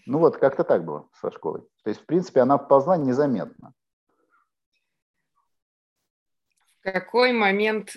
[0.07, 1.63] Ну вот, как-то так было со школой.
[1.83, 3.73] То есть, в принципе, она ползла незаметно.
[6.81, 7.97] В какой момент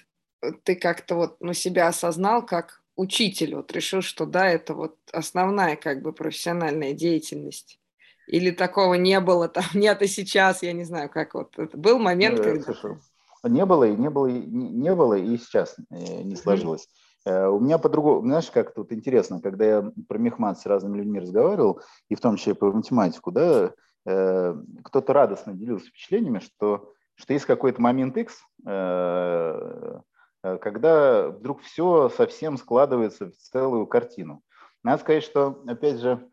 [0.63, 5.75] ты как-то вот ну, себя осознал как учитель, вот решил, что да, это вот основная
[5.75, 7.79] как бы профессиональная деятельность?
[8.27, 11.99] Или такого не было, там нет и сейчас, я не знаю, как вот это был
[11.99, 12.63] момент, ну, когда...
[12.63, 12.97] Слушай,
[13.43, 16.85] не было, и не было, и не, не было, и сейчас э, не сложилось.
[16.85, 21.19] Э, у меня по-другому, знаешь, как тут интересно, когда я про мехмат с разными людьми
[21.19, 23.71] разговаривал, и в том числе про математику, да,
[24.05, 29.99] э, кто-то радостно делился впечатлениями, что, что есть какой-то момент X, э,
[30.41, 34.41] когда вдруг все совсем складывается в целую картину.
[34.83, 36.29] Надо сказать, что, опять же,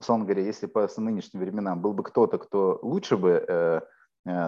[0.00, 3.80] условно говоря, если по нынешним временам был бы кто-то, кто лучше бы Э,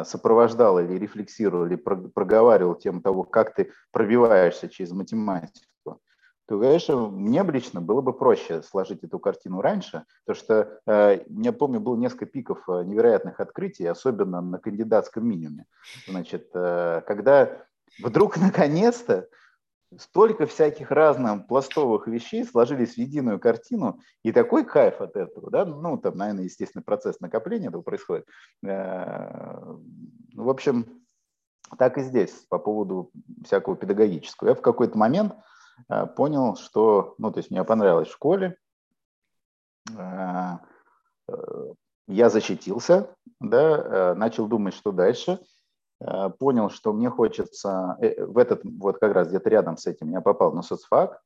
[0.04, 6.00] сопровождал или рефлексировал, или проговаривал тему того, как ты пробиваешься через математику,
[6.46, 11.24] то, конечно, мне бы лично было бы проще сложить эту картину раньше, потому что, э,
[11.28, 15.64] я помню, было несколько пиков э, невероятных открытий, особенно на кандидатском минимуме.
[16.06, 17.64] Значит, когда
[18.02, 19.28] вдруг наконец-то
[19.98, 25.64] столько всяких разных пластовых вещей сложились в единую картину, и такой кайф от этого, да,
[25.64, 28.26] ну, там, наверное, естественный процесс накопления этого происходит.
[28.64, 29.60] Э,
[30.34, 31.02] в общем,
[31.78, 33.10] так и здесь по поводу
[33.44, 34.48] всякого педагогического.
[34.48, 35.34] Я в какой-то момент
[35.88, 38.56] э, понял, что, ну, то есть мне понравилось в школе,
[39.96, 40.58] э,
[42.08, 45.38] я защитился, да, начал думать, что дальше,
[46.38, 50.52] понял, что мне хочется, в этот, вот как раз где-то рядом с этим я попал
[50.52, 51.20] на соцфак,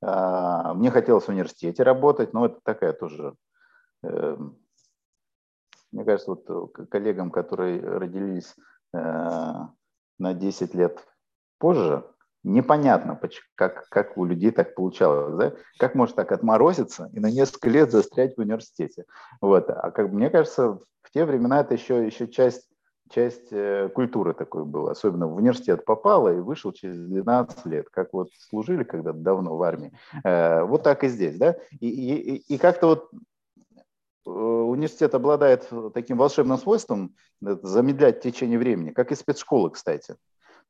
[0.00, 3.34] мне хотелось в университете работать, но это такая тоже
[5.92, 6.44] мне кажется, вот
[6.78, 8.54] э, коллегам, которые родились
[8.94, 11.06] э, на 10 лет
[11.58, 12.04] позже,
[12.44, 13.18] непонятно,
[13.54, 15.60] как, как у людей так получалось, да?
[15.78, 19.04] как может так отморозиться и на несколько лет застрять в университете.
[19.40, 19.68] Вот.
[19.70, 22.68] А как мне кажется, в те времена это еще, еще часть,
[23.10, 28.12] часть э, культуры такой была, особенно в университет попала и вышел через 12 лет, как
[28.12, 29.92] вот служили когда-то давно в армии.
[30.24, 33.10] Э, вот так и здесь, да, и, и, и как-то вот
[34.28, 40.16] Э, университет обладает таким волшебным свойством замедлять течение времени, как и спецшколы, кстати.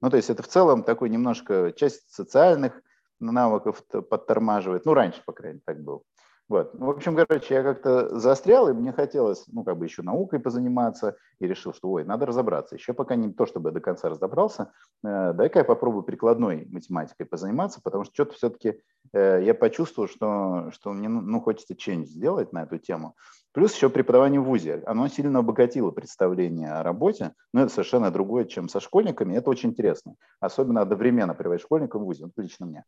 [0.01, 2.81] Ну, то есть это в целом такой немножко часть социальных
[3.19, 4.85] навыков подтормаживает.
[4.85, 6.03] Ну, раньше, по крайней мере, так было.
[6.49, 6.73] Вот.
[6.73, 10.41] Ну, в общем, короче, я как-то застрял, и мне хотелось, ну, как бы еще наукой
[10.41, 12.75] позаниматься, и решил, что, ой, надо разобраться.
[12.75, 14.73] Еще пока не то, чтобы я до конца разобрался,
[15.05, 18.81] э, дай-ка я попробую прикладной математикой позаниматься, потому что что-то все-таки
[19.13, 23.15] э, я почувствовал, что, что мне, ну, ну, хочется change сделать на эту тему.
[23.53, 24.83] Плюс еще преподавание в ВУЗе.
[24.87, 29.35] Оно сильно обогатило представление о работе, но это совершенно другое, чем со школьниками.
[29.35, 30.15] Это очень интересно.
[30.41, 32.85] Особенно одновременно приводить школьникам в ВУЗе, вот лично мне.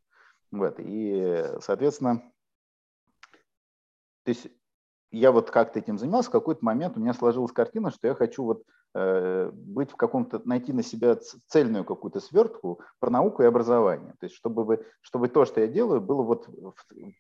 [0.51, 0.77] Вот.
[0.79, 2.23] И, соответственно,
[4.25, 4.49] то есть
[5.13, 8.45] я вот как-то этим занимался, в какой-то момент у меня сложилась картина, что я хочу
[8.45, 8.63] вот
[8.95, 14.15] э, быть в каком-то, найти на себя цельную какую-то свертку про науку и образование.
[14.21, 16.49] То есть чтобы, вы, чтобы то, что я делаю, было вот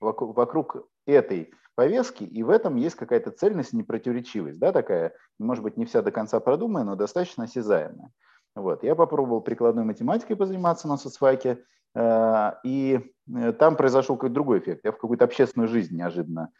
[0.00, 5.76] вокруг, вокруг этой повестки, и в этом есть какая-то цельность, непротиворечивость, да, такая, может быть,
[5.76, 8.10] не вся до конца продуманная, но достаточно осязаемая.
[8.54, 8.84] Вот.
[8.84, 11.64] Я попробовал прикладной математикой позаниматься на соцфаке,
[11.96, 13.00] э, и
[13.34, 14.84] э, там произошел какой-то другой эффект.
[14.84, 16.50] Я в какую-то общественную жизнь неожиданно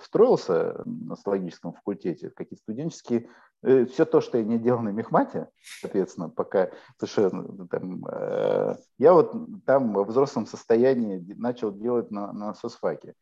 [0.00, 3.28] встроился на стологическом факультете, какие-то студенческие,
[3.62, 5.48] э, все то, что я не делал на мехмате,
[5.80, 9.34] соответственно, пока совершенно там, э, я вот
[9.66, 13.14] там в взрослом состоянии начал делать на, на соцфаке.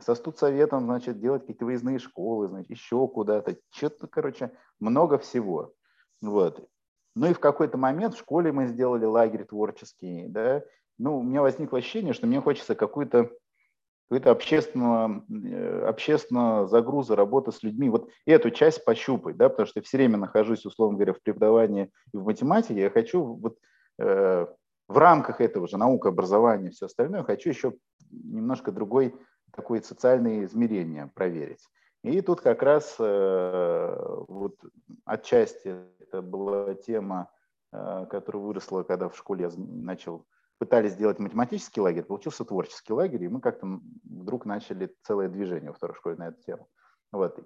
[0.00, 5.72] Со студсоветом, значит, делать какие-то выездные школы, значит, еще куда-то, что-то, короче, много всего.
[6.22, 6.66] Вот.
[7.14, 10.62] Ну и в какой-то момент в школе мы сделали лагерь творческий, да,
[10.98, 13.30] ну, у меня возникло ощущение, что мне хочется какую-то
[14.12, 17.88] какой-то общественного, э, общественного загруза, работа с людьми.
[17.88, 21.90] Вот эту часть пощупать, да, потому что я все время нахожусь, условно говоря, в преподавании
[22.12, 22.82] и в математике.
[22.82, 23.56] Я хочу вот
[23.98, 24.46] э,
[24.86, 27.72] в рамках этого же наука, образования, все остальное, хочу еще
[28.10, 29.14] немножко другой
[29.50, 31.66] такой социальное измерение проверить.
[32.04, 33.96] И тут как раз э,
[34.28, 34.56] вот
[35.06, 37.30] отчасти это была тема,
[37.72, 40.26] э, которая выросла, когда в школе я начал
[40.62, 45.76] пытались сделать математический лагерь, получился творческий лагерь, и мы как-то вдруг начали целое движение во
[45.76, 46.68] второй школе на эту тему.
[47.10, 47.36] Вот.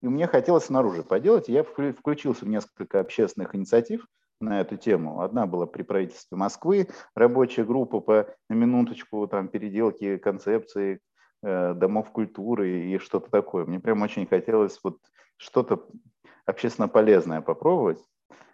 [0.00, 4.06] И мне хотелось снаружи поделать, и я включился в несколько общественных инициатив
[4.40, 5.22] на эту тему.
[5.22, 6.86] Одна была при правительстве Москвы,
[7.16, 11.00] рабочая группа по на минуточку там, переделки концепции
[11.42, 13.64] э, домов культуры и что-то такое.
[13.64, 14.98] Мне прям очень хотелось вот
[15.36, 15.84] что-то
[16.44, 17.98] общественно полезное попробовать.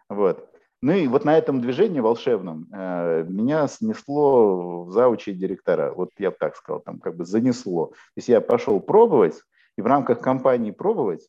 [0.09, 0.49] Вот.
[0.83, 5.93] Ну и вот на этом движении волшебном э, меня снесло в заучи директора.
[5.95, 7.87] Вот я бы так сказал, там как бы занесло.
[7.87, 9.41] То есть я пошел пробовать,
[9.79, 11.29] и в рамках кампании пробовать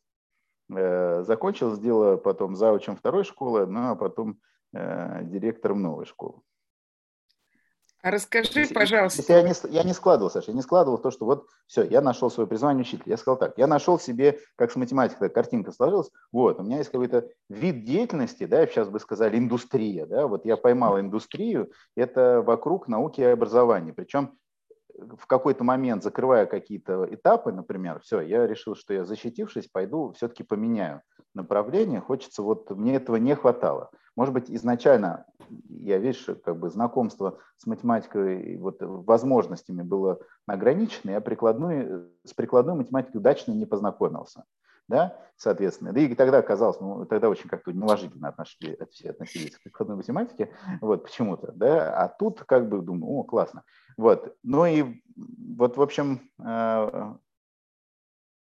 [0.76, 4.40] э, закончил дело потом заучем второй школы, ну а потом
[4.74, 6.40] э, директором новой школы.
[8.04, 9.24] А расскажи, пожалуйста.
[9.32, 12.30] Я, не, я не складывал, Саша, я не складывал то, что вот все, я нашел
[12.30, 13.04] свое призвание учителя.
[13.06, 16.92] Я сказал так, я нашел себе, как с математикой картинка сложилась, вот, у меня есть
[16.92, 22.90] какой-то вид деятельности, да, сейчас бы сказали, индустрия, да, вот я поймал индустрию, это вокруг
[22.90, 24.38] науки и образования, причем
[24.94, 30.44] в какой-то момент, закрывая какие-то этапы, например, все, я решил, что я защитившись, пойду все-таки
[30.44, 31.02] поменяю
[31.34, 32.00] направление.
[32.00, 33.92] Хочется, вот мне этого не хватало.
[34.16, 35.26] Может быть, изначально
[35.70, 42.76] я, видишь, как бы знакомство с математикой, вот возможностями было ограничено, я прикладной, с прикладной
[42.76, 44.44] математикой удачно не познакомился.
[44.90, 45.94] Да, соответственно.
[45.94, 50.54] Да и тогда казалось, ну, тогда очень как-то неуважительно отношили, все относились к прикладной математике,
[50.82, 53.64] вот, почему-то, да, а тут как бы думаю, о, классно.
[53.96, 57.14] Вот, ну и вот, в общем, э,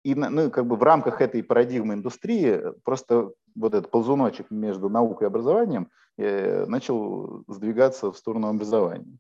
[0.09, 5.27] и ну, как бы в рамках этой парадигмы индустрии просто вот этот ползуночек между наукой
[5.27, 9.19] и образованием э, начал сдвигаться в сторону образования.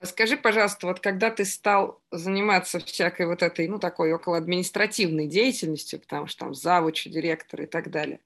[0.00, 6.00] Скажи, пожалуйста, вот когда ты стал заниматься всякой вот этой, ну, такой около административной деятельностью,
[6.00, 8.20] потому что там завуч, директор и так далее,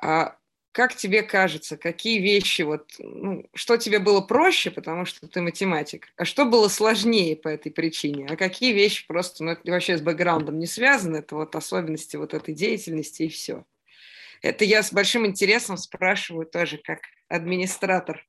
[0.00, 0.36] а
[0.76, 6.08] как тебе кажется, какие вещи, вот, ну, что тебе было проще, потому что ты математик,
[6.18, 10.02] а что было сложнее по этой причине, а какие вещи просто, ну, это вообще с
[10.02, 13.64] бэкграундом не связаны, это вот особенности вот этой деятельности и все.
[14.42, 16.98] Это я с большим интересом спрашиваю тоже как
[17.30, 18.26] администратор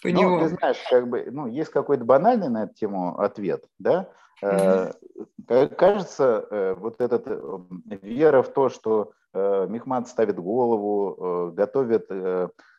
[0.00, 0.38] по ну, него.
[0.38, 4.08] Ты знаешь, как бы, ну, есть какой-то банальный на эту тему ответ, да?
[4.42, 5.74] Mm-hmm.
[5.76, 7.58] Кажется, э, вот эта э,
[8.02, 12.08] вера в то, что Мехмат ставит голову, готовит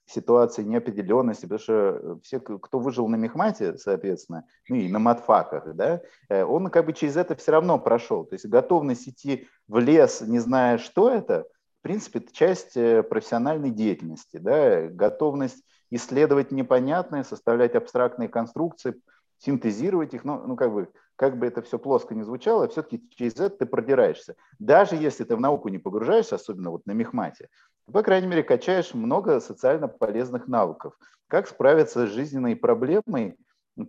[0.08, 6.02] ситуации неопределенности, потому что все, кто выжил на Мехмате, соответственно, ну и на матфаках, да,
[6.30, 8.26] он как бы через это все равно прошел.
[8.26, 11.46] То есть готовность идти в лес, не зная, что это,
[11.80, 18.96] в принципе, это часть профессиональной деятельности, да, готовность исследовать непонятное, составлять абстрактные конструкции,
[19.38, 23.36] синтезировать их, ну, ну как бы, как бы это все плоско не звучало, все-таки через
[23.36, 24.36] это ты продираешься.
[24.60, 27.50] Даже если ты в науку не погружаешься, особенно вот на мехмате,
[27.86, 30.98] ты, по крайней мере, качаешь много социально полезных навыков.
[31.28, 33.38] Как справиться с жизненной проблемой,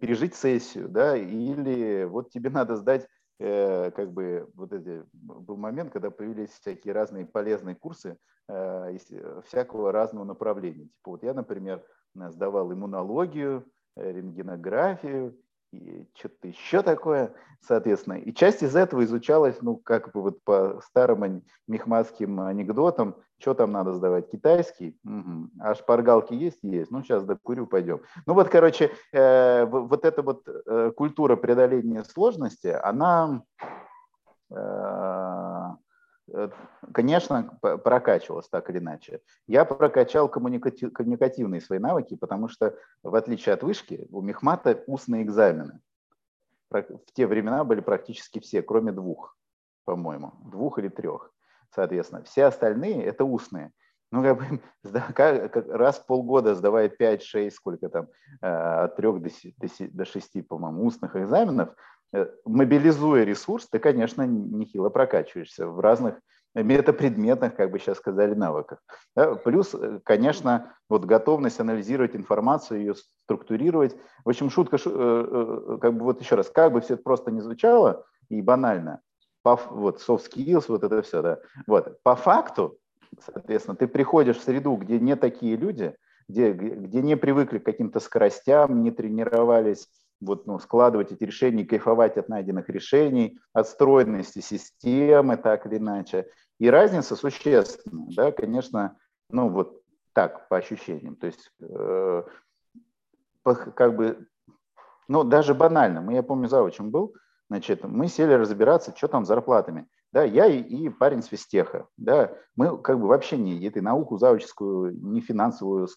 [0.01, 3.09] пережить сессию, да, или вот тебе надо сдать
[3.41, 8.19] э, как бы вот эти был момент, когда появились всякие разные полезные курсы
[8.49, 8.99] э,
[9.47, 10.85] всякого разного направления.
[10.85, 11.83] Типа вот я, например,
[12.15, 13.65] сдавал иммунологию,
[13.99, 15.37] рентгенографию,
[15.73, 18.15] и что-то еще такое, соответственно.
[18.15, 23.73] И часть из этого изучалась, ну, как бы вот по старым мехматским анекдотам, что там
[23.73, 25.51] надо сдавать, китайский, угу.
[25.61, 26.59] а шпаргалки есть?
[26.63, 26.91] Есть.
[26.91, 28.01] Ну, сейчас докурю, пойдем.
[28.27, 33.67] Ну, вот, короче, э, вот эта вот э, культура преодоления сложности, она э,
[34.51, 35.28] Э,
[36.93, 39.21] конечно, прокачивалось так или иначе.
[39.47, 45.23] Я прокачал коммуникатив, коммуникативные свои навыки, потому что, в отличие от вышки, у Мехмата устные
[45.23, 45.81] экзамены.
[46.71, 49.37] В те времена были практически все, кроме двух,
[49.85, 51.33] по-моему, двух или трех.
[51.75, 53.73] Соответственно, все остальные– это устные.
[54.11, 54.61] Ну, как бы,
[55.75, 58.09] раз в полгода сдавая 5-6, сколько там,
[58.41, 59.55] э, от 3
[59.89, 61.98] до 6, по-моему, устных экзаменов, Э,
[62.45, 66.21] мобилизуя ресурс, ты, конечно, нехило прокачиваешься в разных
[66.55, 68.83] метапредметных, как бы сейчас сказали, навыках.
[69.15, 69.35] Да?
[69.35, 73.97] Плюс, э, конечно, вот готовность анализировать информацию, ее структурировать.
[74.25, 77.41] В общем, шутка, э, как бы вот еще раз, как бы все это просто не
[77.41, 79.01] звучало и банально,
[79.43, 81.39] по, вот soft skills, вот это все, да.
[81.67, 82.79] Вот, по факту,
[83.21, 85.95] соответственно, ты приходишь в среду, где не такие люди,
[86.29, 89.89] где, где не привыкли к каким-то скоростям, не тренировались
[90.21, 96.29] вот, ну, складывать эти решения, кайфовать от найденных решений, от стройности системы, так или иначе.
[96.59, 98.97] И разница существенная, да, конечно,
[99.31, 101.17] ну вот так, по ощущениям.
[101.17, 102.23] То есть, э,
[103.45, 104.27] как бы,
[105.07, 107.15] ну даже банально, мы, я помню, завучем был,
[107.49, 109.87] значит, мы сели разбираться, что там с зарплатами.
[110.13, 111.87] Да, я и, и парень с физтеха.
[111.97, 115.89] Да, мы как бы вообще не этой науку зауческую, не финансовую,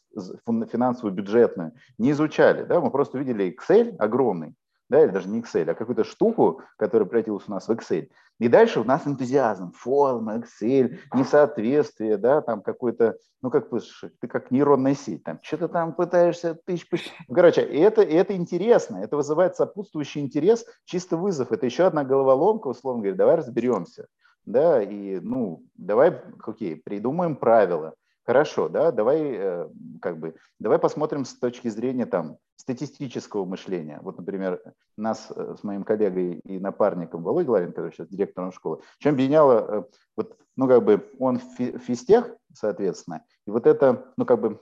[0.72, 2.64] финансовую бюджетную не изучали.
[2.64, 4.54] Да, мы просто видели Excel огромный,
[4.92, 8.10] да, или даже не Excel, а какую-то штуку, которая превратилась у нас в Excel.
[8.40, 14.52] И дальше у нас энтузиазм, форма, Excel, несоответствие, да, там какой-то, ну как ты как
[14.52, 16.88] нейронная сеть, там что-то там пытаешься тысяч,
[17.30, 22.68] ну, короче, это, это интересно, это вызывает сопутствующий интерес, чисто вызов, это еще одна головоломка,
[22.68, 24.08] условно говоря, давай разберемся,
[24.46, 29.70] да, и, ну, давай, окей, придумаем правила, Хорошо, да, давай э,
[30.00, 34.00] как бы, давай посмотрим с точки зрения там статистического мышления.
[34.04, 34.62] Вот, например,
[34.96, 39.54] нас э, с моим коллегой и напарником Володей Ларин, который сейчас директором школы, чем объединяло,
[39.54, 39.84] э,
[40.16, 44.62] вот, ну, как бы, он физтех, соответственно, и вот это, ну, как бы,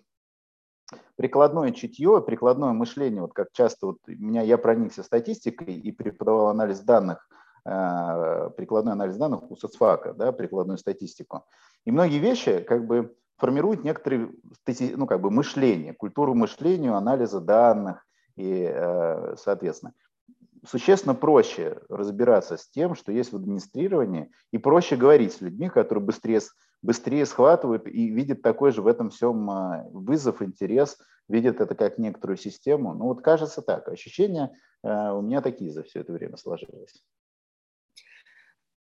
[1.18, 6.80] прикладное чутье, прикладное мышление, вот как часто вот меня, я проникся статистикой и преподавал анализ
[6.80, 7.28] данных,
[7.64, 11.44] прикладной анализ данных у соцфака, да, прикладную статистику.
[11.86, 14.32] И многие вещи, как бы, формирует некоторые
[14.96, 19.94] ну, как бы мышление, культуру мышления, анализа данных и, э, соответственно,
[20.68, 26.04] существенно проще разбираться с тем, что есть в администрировании, и проще говорить с людьми, которые
[26.04, 26.42] быстрее,
[26.82, 31.98] быстрее схватывают и видят такой же в этом всем э, вызов, интерес, видят это как
[31.98, 32.94] некоторую систему.
[32.94, 34.52] Ну вот кажется так, ощущения
[34.84, 37.04] э, у меня такие за все это время сложились.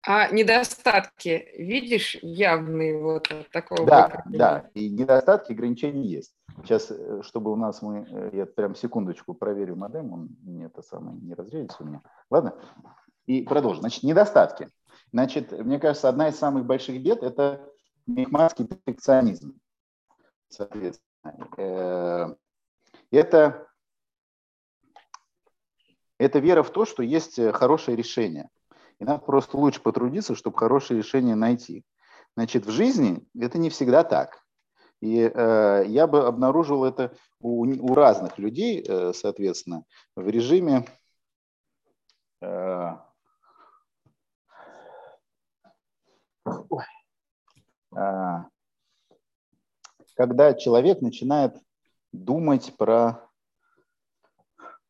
[0.03, 3.86] А недостатки видишь явные вот такого?
[3.86, 4.38] Да, выхода?
[4.38, 6.34] да, и недостатки, ограничения есть.
[6.62, 10.80] Сейчас, э, чтобы у нас мы, э, я прям секундочку проверю модем, он не это
[10.80, 12.01] самое не разрядится у меня.
[12.30, 12.55] Ладно,
[13.26, 13.82] и продолжим.
[13.82, 14.68] Значит, недостатки.
[15.12, 17.68] Значит, мне кажется, одна из самых больших бед– это
[18.07, 19.61] мехматский перфекционизм.
[20.48, 22.34] Соответственно, э,
[23.11, 23.68] это,
[26.16, 28.48] это вера в то, что есть хорошее решение–
[29.01, 31.84] и надо просто лучше потрудиться, чтобы хорошее решение найти.
[32.36, 34.44] Значит, в жизни это не всегда так.
[35.01, 39.84] И э, я бы обнаружил это у, у разных людей, э, соответственно,
[40.14, 40.86] в режиме
[42.42, 42.90] э,
[47.96, 48.44] э,
[50.14, 51.57] когда человек начинает
[52.12, 53.26] думать про,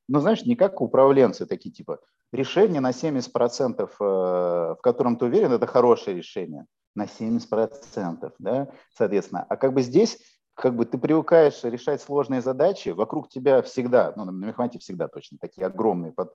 [0.08, 2.00] ну, знаешь, не как управленцы такие, типа,
[2.32, 9.46] решение на 70%, э, в котором ты уверен, это хорошее решение на 70%, да, соответственно.
[9.48, 10.18] А как бы здесь
[10.54, 15.38] как бы ты привыкаешь решать сложные задачи, вокруг тебя всегда, ну, на мехмате всегда точно
[15.40, 16.34] такие огромные под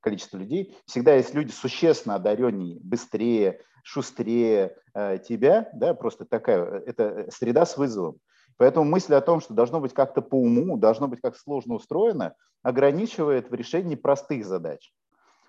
[0.00, 7.26] количество людей, всегда есть люди существенно одареннее, быстрее, шустрее э, тебя, да, просто такая, это
[7.30, 8.18] среда с вызовом.
[8.56, 12.34] Поэтому мысль о том, что должно быть как-то по уму, должно быть как сложно устроено,
[12.62, 14.92] ограничивает в решении простых задач.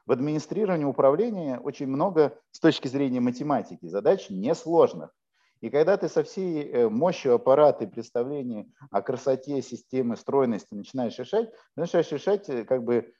[0.09, 5.13] В администрировании управления очень много с точки зрения математики задач несложных.
[5.61, 11.19] И когда ты со всей э, мощью аппарата и представления о красоте системы, стройности начинаешь
[11.19, 13.13] решать, начинаешь решать э, как бы,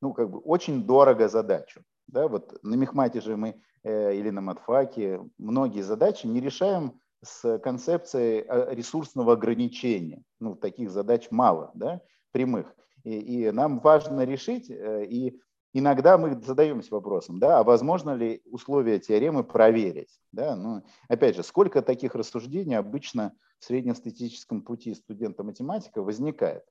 [0.00, 1.82] ну, как бы очень дорого задачу.
[2.06, 7.58] Да, вот на Мехмате же мы э, или на Матфаке многие задачи не решаем с
[7.58, 10.22] концепцией ресурсного ограничения.
[10.38, 12.76] Ну, таких задач мало, да, прямых.
[13.02, 15.40] И, и нам важно решить, и
[15.72, 20.20] иногда мы задаемся вопросом, да, а возможно ли условия теоремы проверить?
[20.32, 20.56] Да?
[20.56, 26.64] Ну, опять же, сколько таких рассуждений обычно в среднестатистическом пути студента-математика возникает?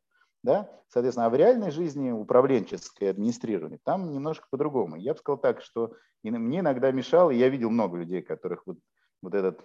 [0.44, 0.70] Да?
[0.88, 4.96] Соответственно, а в реальной жизни управленческое администрирование там немножко по-другому.
[4.96, 5.94] Я бы сказал так, что
[6.24, 8.78] мне иногда мешало, и я видел много людей, которых вот,
[9.22, 9.60] вот этот,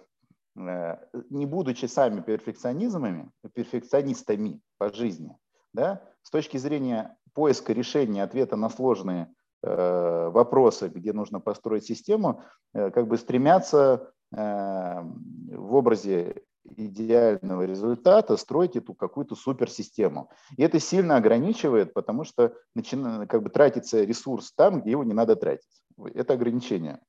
[0.57, 0.97] э,
[1.29, 5.37] не будучи сами перфекционизмами, перфекционистами по жизни,
[5.75, 12.41] да, с точки зрения поиска решения ответа на сложные э, вопросы, где нужно построить систему,
[12.73, 20.31] э, как бы стремятся э, в образе идеального результата строить эту какую-то суперсистему.
[20.57, 25.13] И это сильно ограничивает, потому что начинает, как бы тратится ресурс там, где его не
[25.13, 25.83] надо тратить.
[26.15, 26.99] Это ограничение.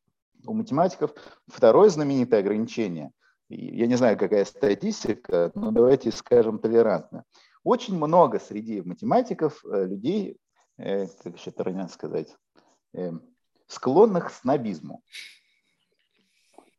[0.46, 1.12] У математиков
[1.48, 3.12] второе знаменитое ограничение,
[3.48, 7.24] я не знаю, какая статистика, но давайте скажем толерантно.
[7.66, 10.38] Очень много среди математиков э, людей,
[10.78, 12.32] э, как еще правильно сказать,
[12.94, 13.10] э,
[13.66, 15.02] склонных к снобизму.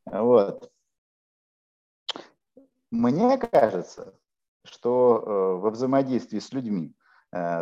[0.06, 0.72] Вот.
[2.90, 4.18] Мне кажется,
[4.64, 6.96] что во взаимодействии с людьми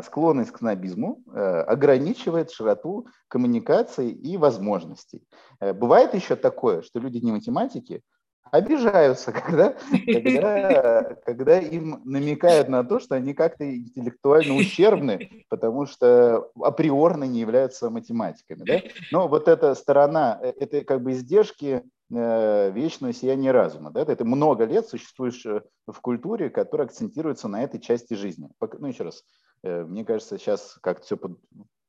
[0.04, 5.28] склонность к снобизму ограничивает широту коммуникации и возможностей.
[5.60, 8.04] Бывает еще такое, что люди не математики,
[8.52, 9.76] обижаются, когда,
[10.06, 17.40] когда, когда им намекают на то, что они как-то интеллектуально ущербны, потому что априорно не
[17.40, 18.64] являются математиками.
[18.66, 18.82] Да?
[19.12, 23.92] Но вот эта сторона, э, это как бы издержки э, вечного сияния разума.
[23.92, 24.06] Да?
[24.06, 28.50] Ты много лет существуешь э, в культуре, которая акцентируется на этой части жизни.
[28.80, 29.24] Ну, еще раз,
[29.64, 31.18] мне кажется, сейчас как-то все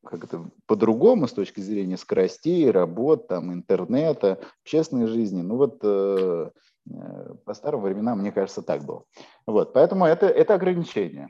[0.07, 5.43] как это по-другому с точки зрения скоростей, работ, там, интернета, общественной жизни.
[5.43, 6.51] Ну вот э,
[6.91, 9.05] э, по старым временам, мне кажется, так было.
[9.47, 11.29] Вот, поэтому это, это ограничение.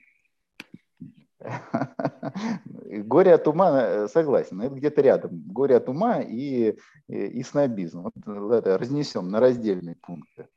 [2.84, 5.42] Горе от ума, э, согласен, это где-то рядом.
[5.46, 6.76] Горе от ума и,
[7.08, 8.02] и, и снобизм.
[8.02, 10.48] Вот это разнесем на раздельные пункты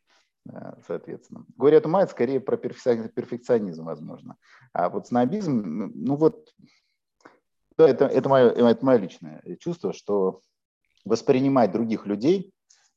[0.52, 1.46] э, соответственно.
[1.58, 4.36] Горе от ума– это скорее про перфекционизм, возможно.
[4.74, 6.54] А вот снобизм, ну вот
[7.86, 10.42] это, это, мое, это мое личное чувство, что
[11.06, 12.52] воспринимать других людей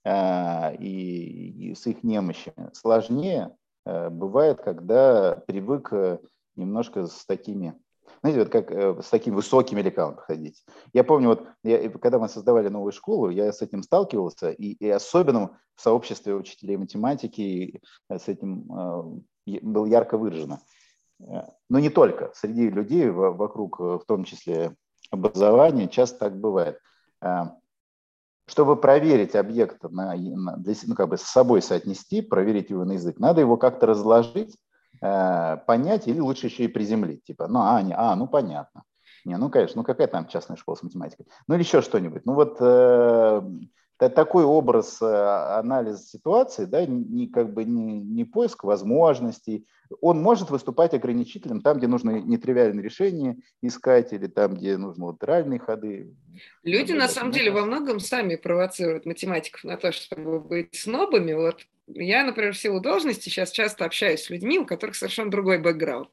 [0.05, 3.57] э, и, и с их немощами сложнее
[3.87, 6.19] э, бывает, когда привык э,
[6.57, 7.75] немножко с такими,
[8.21, 10.65] знаете, вот как э, с такими высокими лекалами ходить.
[10.93, 14.89] Я помню, вот я, когда мы создавали новую школу, я с этим сталкивался, и, и
[14.89, 17.81] особенно в сообществе учителей математики
[18.11, 18.71] с этим
[19.47, 20.61] э, был ярко выражено.
[21.69, 22.31] Но не только.
[22.35, 24.77] Среди людей вокруг, э, в том числе
[25.11, 26.79] образования, часто так бывает.
[27.21, 27.45] Э,
[28.47, 33.19] чтобы проверить объект, на, для, ну, как бы с собой соотнести, проверить его на язык,
[33.19, 34.57] надо его как-то разложить,
[35.01, 37.25] э, понять или лучше еще и приземлить.
[37.25, 38.83] Типа, ну, а, не, а, ну, понятно.
[39.25, 41.27] Не, ну, конечно, ну какая там частная школа с математикой?
[41.47, 42.27] Ну или еще что-нибудь.
[42.27, 42.59] Ну вот
[44.09, 49.67] такой образ э, анализа ситуации, да, не, как бы не, не поиск возможностей,
[50.01, 55.61] он может выступать ограничителем там, где нужно нетривиальные решения искать, или там, где нужны латеральные
[55.61, 56.15] ходы.
[56.63, 61.33] Люди, на самом деле, во многом сами провоцируют математиков на то, чтобы быть снобами.
[61.35, 65.59] Вот я, например, в силу должности сейчас часто общаюсь с людьми, у которых совершенно другой
[65.59, 66.09] бэкграунд.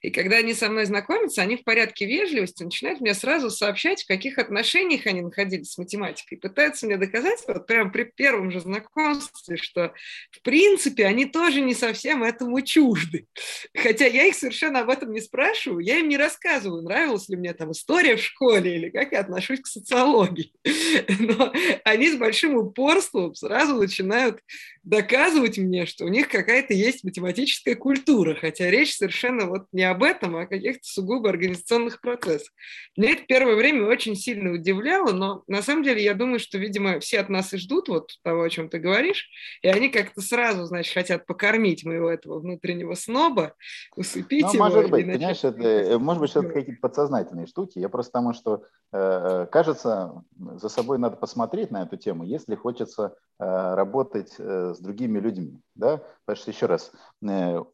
[0.00, 4.06] И когда они со мной знакомятся, они в порядке вежливости начинают мне сразу сообщать, в
[4.06, 6.38] каких отношениях они находились с математикой.
[6.38, 9.92] Пытаются мне доказать, вот прямо при первом же знакомстве, что
[10.30, 13.26] в принципе они тоже не совсем этому чужды.
[13.74, 17.52] Хотя я их совершенно об этом не спрашиваю, я им не рассказываю, нравилась ли мне
[17.52, 20.52] там история в школе или как я отношусь к социологии.
[21.18, 21.52] Но
[21.84, 24.40] они с большим упорством сразу начинают
[24.82, 30.02] доказывать мне, что у них какая-то есть математическая культура, хотя речь совершенно вот не об
[30.02, 32.52] этом, а о каких-то сугубо организационных процессах.
[32.96, 37.00] Меня это первое время очень сильно удивляло, но на самом деле я думаю, что, видимо,
[37.00, 39.28] все от нас и ждут вот того, о чем ты говоришь,
[39.62, 43.54] и они как-то сразу, значит, хотят покормить моего этого внутреннего сноба,
[43.96, 44.64] усыпить ну, его.
[44.64, 47.78] Может быть, понимаешь, это, э, может быть, что-то какие-то подсознательные штуки.
[47.78, 48.62] Я просто потому, что,
[48.92, 54.78] э, кажется, за собой надо посмотреть на эту тему, если хочется э, работать э, с
[54.78, 55.60] другими людьми.
[55.74, 56.02] Да?
[56.26, 56.92] Потому что, еще раз,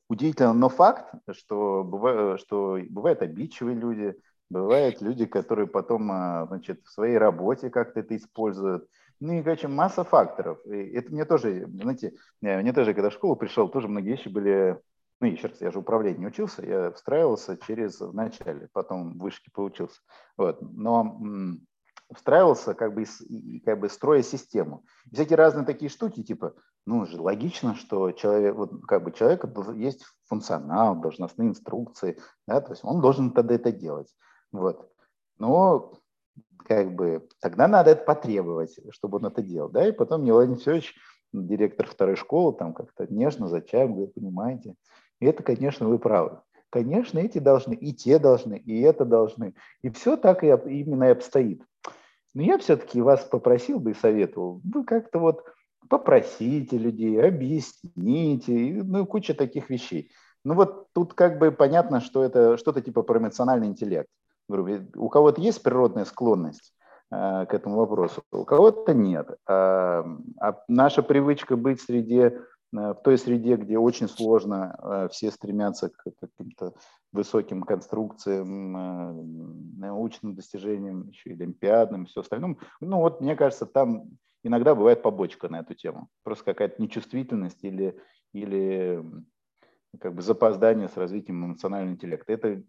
[0.09, 2.06] удивительно, но факт, что, бывает,
[2.39, 4.15] что бывают обидчивые люди,
[4.51, 8.89] бывают люди, которые потом э, значит, в своей работе как-то это используют.
[9.19, 10.59] Ну и, короче, масса факторов.
[10.67, 14.29] И это мне тоже, знаете, э, мне тоже, когда в школу пришел, тоже многие вещи
[14.29, 14.81] были
[15.21, 19.51] ну, еще раз, я же управление не учился, я встраивался через вначале, потом в вышке
[19.51, 20.01] поучился.
[20.37, 20.59] Вот.
[20.61, 21.19] Но
[22.15, 23.05] встраивался, как бы,
[23.65, 24.85] как бы строя систему.
[25.11, 26.55] И всякие разные такие штуки, типа,
[26.87, 32.73] ну, же логично, что человек, вот, как бы человека есть функционал, должностные инструкции, да, то
[32.73, 34.15] есть он должен тогда это делать.
[34.53, 34.89] Вот.
[35.39, 35.93] Но
[36.67, 39.69] как бы тогда надо это потребовать, чтобы он это делал.
[39.69, 39.87] Да?
[39.89, 40.95] И потом Владимир Федорович,
[41.33, 44.75] директор второй школы, там как-то нежно за чаем говорит, понимаете,
[45.21, 46.41] и это, конечно, вы правы.
[46.71, 49.55] Конечно, эти должны, и те должны, и это должны.
[49.83, 51.63] И все так и именно и обстоит.
[52.37, 55.43] Но я все-таки вас попросил бы и советовал, вы как-то вот
[55.89, 60.11] попросите людей, объясните, ну, куча таких вещей.
[60.45, 64.11] Ну вот тут как бы понятно, что это что-то типа про эмоциональный интеллект.
[64.51, 66.75] У кого-то есть природная склонность
[67.11, 69.31] э, к этому вопросу, у кого-то нет.
[69.49, 70.05] А,
[70.39, 72.39] а наша привычка быть э,
[72.77, 76.75] в той среде, где очень сложно, э, все стремятся к каким-то
[77.13, 79.13] высоким конструкциям, э,
[79.79, 82.57] научным достижениям, еще и олимпиадным, все остальное.
[82.81, 86.09] Ну вот, мне кажется, там иногда бывает побочка на эту тему.
[86.23, 87.99] Просто какая-то нечувствительность или,
[88.33, 89.05] или
[90.01, 92.33] как бы запоздание с развитием эмоционального интеллекта.
[92.33, 92.63] Это,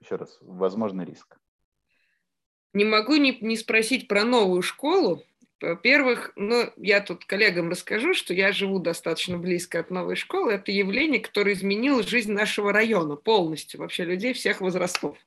[0.00, 1.38] еще раз, возможный риск.
[2.74, 5.22] Не могу не, не спросить про новую школу.
[5.60, 10.52] Во-первых, ну, я тут коллегам расскажу, что я живу достаточно близко от новой школы.
[10.52, 15.18] Это явление, которое изменило жизнь нашего района полностью, вообще людей всех возрастов.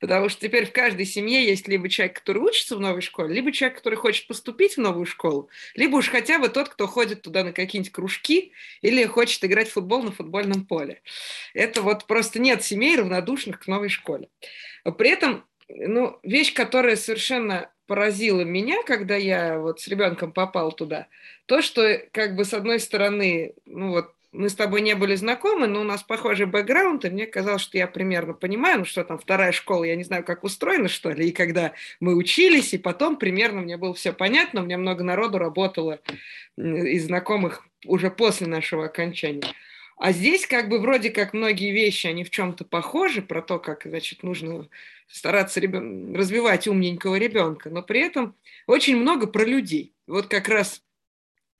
[0.00, 3.52] Потому что теперь в каждой семье есть либо человек, который учится в новой школе, либо
[3.52, 7.44] человек, который хочет поступить в новую школу, либо уж хотя бы тот, кто ходит туда
[7.44, 11.02] на какие-нибудь кружки или хочет играть в футбол на футбольном поле.
[11.54, 14.28] Это вот просто нет семей равнодушных к новой школе.
[14.98, 21.08] При этом ну, вещь, которая совершенно поразило меня, когда я вот с ребенком попал туда,
[21.44, 25.66] то, что как бы с одной стороны, ну вот мы с тобой не были знакомы,
[25.66, 29.18] но у нас похожий бэкграунд, и мне казалось, что я примерно понимаю, ну что там,
[29.18, 33.16] вторая школа, я не знаю, как устроена, что ли, и когда мы учились, и потом
[33.16, 36.00] примерно мне было все понятно, у меня много народу работало
[36.56, 39.52] из знакомых уже после нашего окончания.
[39.98, 43.82] А здесь как бы вроде как многие вещи, они в чем-то похожи, про то, как,
[43.84, 44.66] значит, нужно
[45.12, 46.14] стараться ребен...
[46.14, 48.34] развивать умненького ребенка, но при этом
[48.66, 49.94] очень много про людей.
[50.06, 50.82] Вот как раз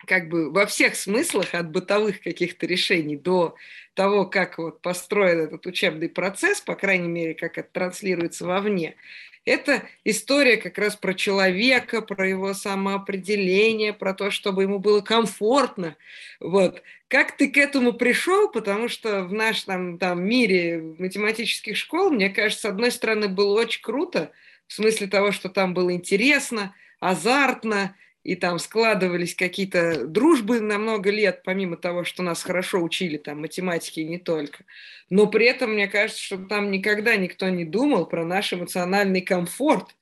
[0.07, 3.55] как бы во всех смыслах, от бытовых каких-то решений до
[3.95, 8.97] того, как вот построен этот учебный процесс, по крайней мере, как это транслируется вовне,
[9.45, 15.97] это история как раз про человека, про его самоопределение, про то, чтобы ему было комфортно.
[16.39, 16.83] Вот.
[17.09, 18.49] Как ты к этому пришел?
[18.51, 23.83] Потому что в нашем там, мире математических школ, мне кажется, с одной стороны, было очень
[23.83, 24.31] круто,
[24.69, 31.11] в смысле того, что там было интересно, азартно, и там складывались какие-то дружбы на много
[31.11, 34.65] лет, помимо того, что нас хорошо учили там математики и не только.
[35.11, 39.97] Но при этом мне кажется, что там никогда никто не думал про наш эмоциональный комфорт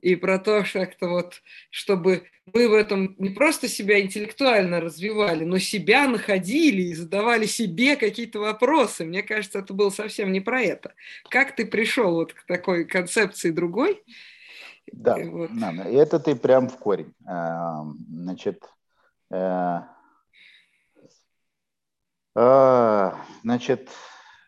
[0.00, 5.44] и про то, что как-то вот, чтобы мы в этом не просто себя интеллектуально развивали,
[5.44, 9.04] но себя находили и задавали себе какие-то вопросы.
[9.04, 10.94] Мне кажется, это было совсем не про это.
[11.28, 14.02] Как ты пришел вот к такой концепции другой?
[14.92, 15.50] Да, вот.
[15.58, 17.14] да, это ты прям в корень.
[17.26, 18.62] А, значит,
[19.30, 19.80] э,
[22.34, 23.88] а, значит,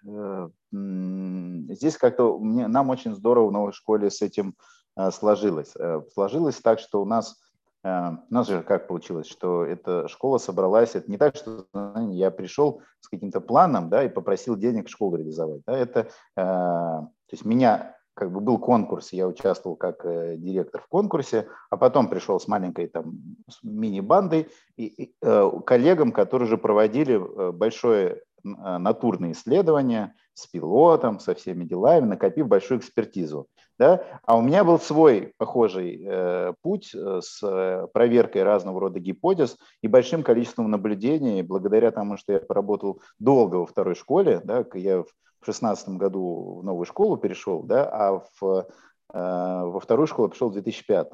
[0.06, 4.54] э, здесь как-то нам очень здорово в новой школе с этим
[4.96, 5.74] э, сложилось.
[6.12, 7.40] Сложилось так, что у нас
[7.86, 11.66] у нас же как получилось, что эта школа собралась, это не так, что
[12.12, 17.44] я пришел с каким-то планом, да, и попросил денег школу реализовать, да, это, то есть
[17.44, 22.38] меня как бы был конкурс, я участвовал как э, директор в конкурсе, а потом пришел
[22.38, 23.18] с маленькой там
[23.62, 31.18] мини-бандой и, и э, коллегам, которые же проводили э, большое э, натурное исследование с пилотом,
[31.18, 33.48] со всеми делами, накопив большую экспертизу.
[33.78, 34.04] Да?
[34.24, 39.88] А у меня был свой похожий э, путь э, с проверкой разного рода гипотез и
[39.88, 41.42] большим количеством наблюдений.
[41.42, 45.04] Благодаря тому, что я поработал долго во второй школе, да, я
[45.44, 48.64] в шестнадцатом году в новую школу перешел, да, а в, э,
[49.12, 51.10] во вторую школу пришел в 2005.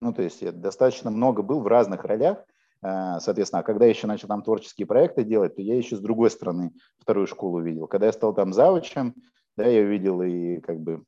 [0.00, 2.44] Ну, то есть я достаточно много был в разных ролях,
[2.82, 6.00] э, соответственно, а когда я еще начал там творческие проекты делать, то я еще с
[6.00, 7.88] другой стороны вторую школу увидел.
[7.88, 9.14] Когда я стал там завучем,
[9.56, 11.02] да, я увидел и как бы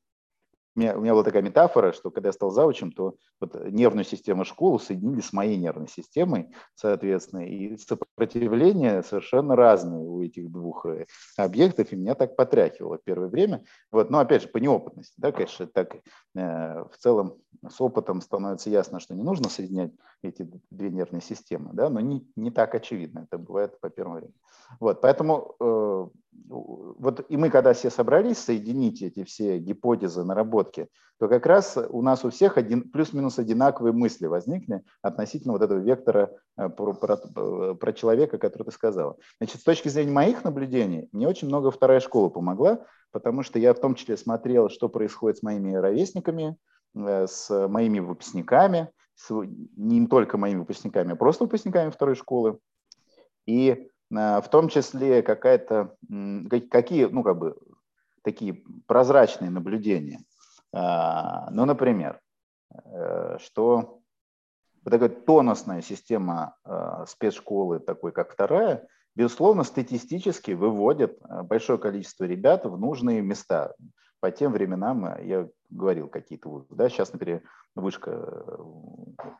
[0.77, 4.05] у меня, у меня была такая метафора, что когда я стал завучем, то вот нервную
[4.05, 10.85] систему школы соединили с моей нервной системой, соответственно, и сопротивление совершенно разные у этих двух
[10.85, 13.63] э, объектов, и меня так потряхивало первое время.
[13.91, 15.99] Вот, но опять же, по неопытности, да, конечно, так э,
[16.35, 21.89] в целом с опытом становится ясно, что не нужно соединять эти две нервные системы, да,
[21.89, 24.35] но не, не так очевидно, это бывает по первому времени.
[24.79, 26.07] Вот, поэтому э,
[26.47, 30.87] вот и мы, когда все собрались соединить эти все гипотезы, наработки,
[31.19, 35.79] то как раз у нас у всех один, плюс-минус одинаковые мысли возникли относительно вот этого
[35.79, 37.17] вектора э, про, про,
[37.75, 39.17] про человека, который ты сказала.
[39.39, 43.73] Значит, с точки зрения моих наблюдений, мне очень много вторая школа помогла, потому что я
[43.73, 46.55] в том числе смотрел, что происходит с моими ровесниками,
[46.95, 49.31] э, с моими выпускниками, с,
[49.75, 52.59] не только моими выпускниками, а просто выпускниками второй школы.
[53.47, 55.95] И Э, в том числе какая-то,
[56.71, 57.57] какие, ну, как бы,
[58.23, 60.19] такие прозрачные наблюдения.
[60.73, 62.19] А, ну, например,
[62.73, 64.01] э, что
[64.83, 72.65] вот такая тонусная система э, спецшколы, такой как вторая, безусловно, статистически выводит большое количество ребят
[72.65, 73.75] в нужные места.
[74.19, 77.41] По тем временам я говорил какие-то вузы, да, сейчас, например,
[77.75, 78.57] вышка э,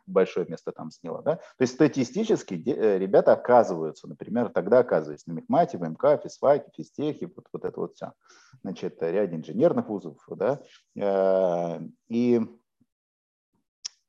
[0.05, 5.35] большое место там сняла, да, то есть статистически э, ребята оказываются, например, тогда оказываются на
[5.35, 8.13] Мехмате, ВМК, физфаке, физтехе, вот, вот это вот все,
[8.61, 10.61] значит, ряд инженерных вузов, да,
[10.95, 12.41] э, и,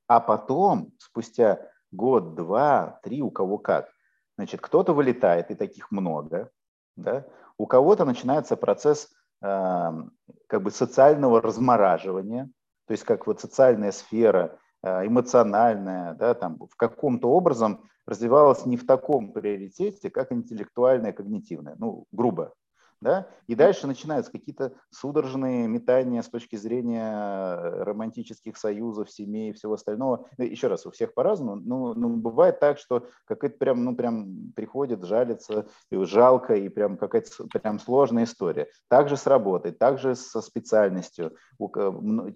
[0.06, 3.90] а потом, спустя год, два, три, у кого как,
[4.36, 6.50] значит, кто-то вылетает, и таких много,
[6.96, 7.26] да,
[7.58, 9.10] у кого-то начинается процесс
[9.40, 12.50] как бы социального размораживания,
[12.86, 18.76] то есть как вот социальная сфера, э, эмоциональная, да, там в каком-то образом развивалась не
[18.76, 22.54] в таком приоритете, как интеллектуальная, когнитивная, ну, грубо
[23.00, 29.74] да, и дальше начинаются какие-то судорожные метания с точки зрения романтических союзов, семей и всего
[29.74, 30.26] остального.
[30.36, 34.52] Ну, еще раз, у всех по-разному, но, но бывает так, что какая-то прям, ну, прям
[34.54, 38.68] приходит, жалится, и жалко, и прям какая-то прям сложная история.
[38.88, 41.36] Также с работой, также со специальностью.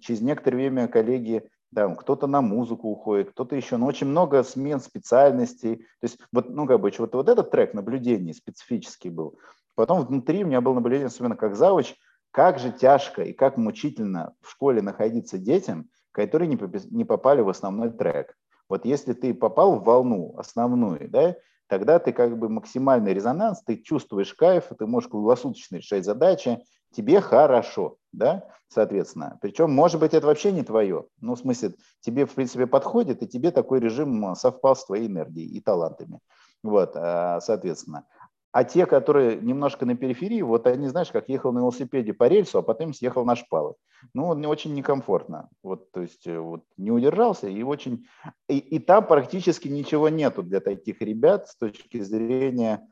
[0.01, 4.79] Через некоторое время коллеги да, кто-то на музыку уходит, кто-то еще, но очень много смен
[4.79, 5.77] специальностей.
[5.77, 9.39] То есть вот, ну, как бы, вот, вот этот трек наблюдений специфический был.
[9.75, 11.95] Потом внутри у меня было наблюдение, особенно как завуч,
[12.31, 17.91] как же тяжко и как мучительно в школе находиться детям, которые не попали в основной
[17.91, 18.35] трек.
[18.69, 21.35] Вот если ты попал в волну основную, да,
[21.67, 26.59] тогда ты как бы максимальный резонанс, ты чувствуешь кайф, ты можешь круглосуточно решать задачи,
[26.91, 29.37] тебе хорошо, да, соответственно.
[29.41, 33.27] Причем, может быть, это вообще не твое, ну, в смысле, тебе, в принципе, подходит, и
[33.27, 36.19] тебе такой режим совпал с твоей энергией и талантами.
[36.63, 38.05] Вот, а, соответственно.
[38.53, 42.59] А те, которые немножко на периферии, вот они, знаешь, как ехал на велосипеде по рельсу,
[42.59, 43.73] а потом съехал на шпалы.
[44.13, 45.49] Ну, он очень некомфортно.
[45.63, 48.05] Вот, то есть э, вот, не удержался и очень...
[48.47, 52.87] И, и там практически ничего нету для таких ребят с точки зрения...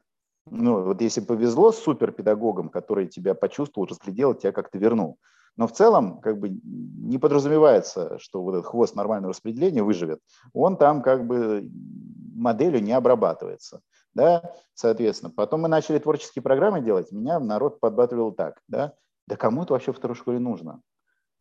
[0.50, 5.20] Ну, вот если повезло с суперпедагогом, который тебя почувствовал, разглядел, тебя как-то вернул.
[5.58, 10.22] Но в целом как бы не подразумевается, что вот этот хвост нормального распределения выживет.
[10.54, 11.70] Он там как бы
[12.34, 13.82] моделью не обрабатывается
[14.14, 15.32] да, соответственно.
[15.36, 18.94] Потом мы начали творческие программы делать, меня народ подбатывал так, да,
[19.28, 20.82] да кому это вообще в второй школе нужно?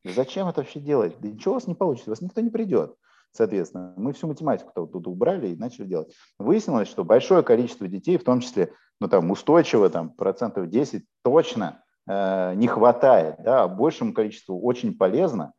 [0.05, 1.17] Зачем это вообще делать?
[1.21, 2.95] Да ничего у вас не получится, у вас никто не придет.
[3.33, 6.13] Соответственно, мы всю математику тут убрали и начали делать.
[6.39, 11.83] Выяснилось, что большое количество детей, в том числе, ну там устойчиво, там процентов 10 точно
[12.09, 15.53] э, не хватает, да, а большему количеству очень полезно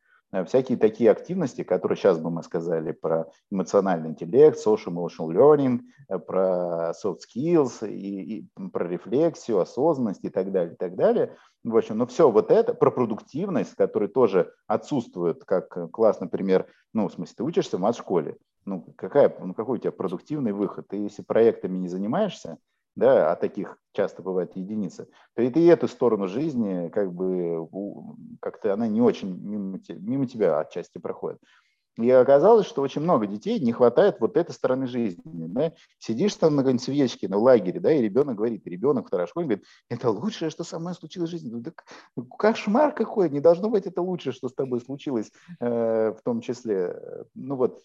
[0.45, 6.19] всякие такие активности, которые сейчас бы мы сказали про эмоциональный интеллект, social emotional learning, э,
[6.19, 11.35] про soft skills и, и про рефлексию, осознанность и так далее, и так далее.
[11.63, 17.07] В общем, ну все вот это, про продуктивность, которая тоже отсутствует как класс, например, ну,
[17.07, 20.87] в смысле, ты учишься в мат-школе, ну, какая, ну, какой у тебя продуктивный выход?
[20.87, 22.57] Ты если проектами не занимаешься,
[22.95, 27.67] да, а таких часто бывает единицы, то и ты эту сторону жизни, как бы,
[28.39, 31.39] как-то она не очень мимо, мимо тебя отчасти проходит.
[31.97, 35.47] И оказалось, что очень много детей не хватает вот этой стороны жизни.
[35.47, 35.73] Да?
[35.99, 40.09] Сидишь там на какой-нибудь свечке, на лагере, да, и ребенок говорит, ребенок второшкольник говорит, это
[40.09, 41.51] лучшее, что со мной случилось в жизни.
[41.51, 41.83] Ну, так,
[42.15, 46.39] ну, кошмар какой, не должно быть это лучшее, что с тобой случилось э, в том
[46.39, 46.95] числе.
[47.35, 47.81] Ну вот,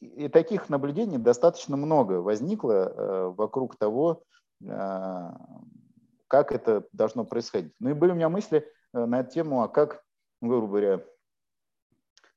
[0.00, 4.22] и таких наблюдений достаточно много возникло э, вокруг того,
[4.62, 5.30] э,
[6.28, 7.72] как это должно происходить.
[7.80, 10.02] Ну и были у меня мысли э, на эту тему, а как,
[10.40, 11.04] грубо говоря,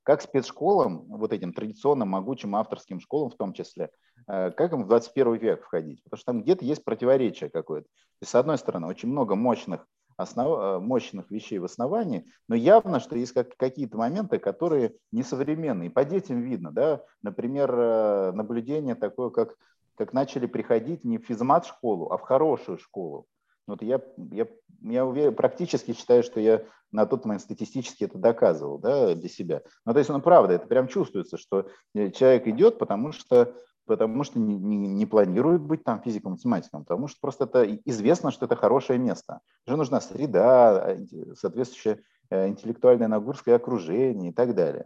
[0.04, 3.92] как спецшколам, вот этим традиционным, могучим авторским школам в том числе,
[4.26, 6.02] как им в 21 век входить?
[6.04, 7.88] Потому что там где-то есть противоречие какое-то.
[8.22, 9.86] И с одной стороны, очень много мощных
[10.18, 10.60] основ...
[10.60, 15.90] Э, мощных вещей в основании, но явно, что есть как, какие-то моменты, которые несовременные.
[15.90, 19.56] По детям видно, да, например, э, наблюдение такое, как,
[19.96, 23.28] как начали приходить не в физмат-школу, а в хорошую школу.
[23.68, 24.02] Вот я,
[24.32, 24.48] я,
[24.82, 29.62] я уверен, практически считаю, что я на тот момент статистически это доказывал да, для себя.
[29.86, 33.54] Ну, то есть, ну, правда, это прям чувствуется, что э, человек идет, потому что
[33.88, 38.46] потому что не, не, не планирует быть там физиком-математиком, потому что просто это известно, что
[38.46, 39.40] это хорошее место.
[39.66, 44.86] Уже нужна среда, э, соответствующая э, интеллектуальная нагрузка окружение и так далее.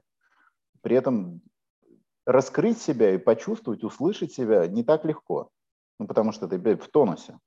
[0.81, 1.41] При этом
[2.25, 5.49] раскрыть себя и почувствовать, услышать себя не так легко,
[5.99, 7.39] ну, потому что ты в тонусе.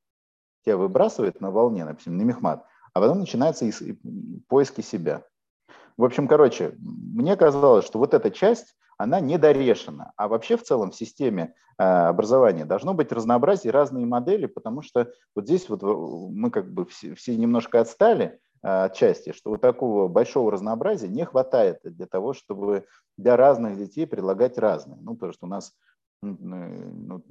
[0.64, 3.70] Тебя выбрасывает на волне, допустим, на мехмат, а потом начинаются
[4.48, 5.22] поиски себя.
[5.96, 10.12] В общем, короче, мне казалось, что вот эта часть, она недорешена.
[10.16, 15.12] А вообще в целом в системе э, образования должно быть разнообразие разные модели, потому что
[15.34, 20.08] вот здесь вот мы как бы все, немножко отстали э, от части, что вот такого
[20.08, 22.86] большого разнообразия не хватает для того, чтобы
[23.16, 24.98] для разных детей предлагать разные.
[25.00, 25.72] Ну, потому что у нас
[26.22, 27.22] ну,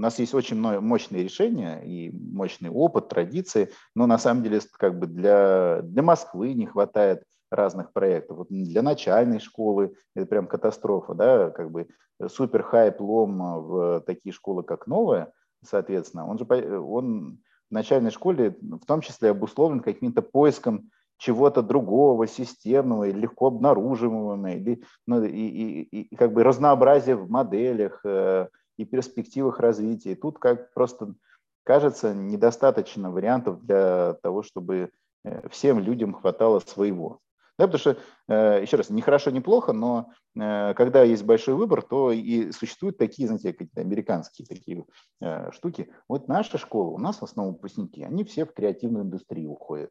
[0.00, 4.98] у нас есть очень мощные решения и мощный опыт, традиции, но на самом деле как
[4.98, 8.38] бы для, для Москвы не хватает разных проектов.
[8.38, 11.88] Вот для начальной школы это прям катастрофа, да, как бы
[12.28, 15.32] супер хайп лом в такие школы, как новая,
[15.64, 17.40] соответственно, он же он
[17.70, 20.90] в начальной школе в том числе обусловлен каким-то поиском
[21.20, 28.00] чего-то другого, системного, легко обнаруживаемого, или, ну, и, и, и как бы разнообразие в моделях
[28.04, 28.48] э,
[28.78, 30.12] и перспективах развития.
[30.12, 31.14] И тут как просто
[31.62, 34.90] кажется недостаточно вариантов для того, чтобы
[35.24, 37.20] э, всем людям хватало своего.
[37.60, 37.98] Да, потому что,
[38.28, 42.52] э, еще раз, не хорошо, не плохо, но э, когда есть большой выбор, то и
[42.52, 44.86] существуют такие, знаете, какие-то американские такие
[45.20, 45.90] э, штуки.
[46.08, 49.90] Вот наша школа, у нас в основном выпускники, они все в креативную индустрию уходят,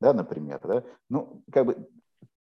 [0.00, 0.84] да, например, да.
[1.10, 1.86] Ну, как бы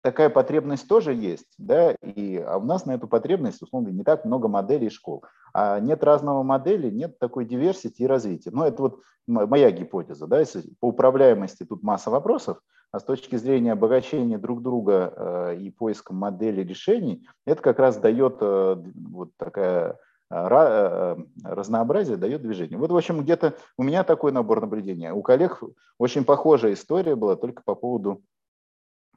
[0.08, 4.24] такая потребность тоже есть, да, и, а у нас на эту потребность, условно, не так
[4.24, 5.22] много моделей школ.
[5.52, 8.50] А нет разного модели, нет такой диверсити и развития.
[8.50, 12.58] Но это вот моя гипотеза, да, если по управляемости тут масса вопросов,
[12.90, 17.98] а с точки зрения обогащения друг друга э, и поиска модели решений, это как раз
[17.98, 18.76] дает э,
[19.10, 19.98] вот такая
[20.30, 22.78] э, разнообразие дает движение.
[22.78, 25.12] Вот, в общем, где-то у меня такой набор наблюдения.
[25.12, 25.62] У коллег
[25.98, 28.22] очень похожая история была только по поводу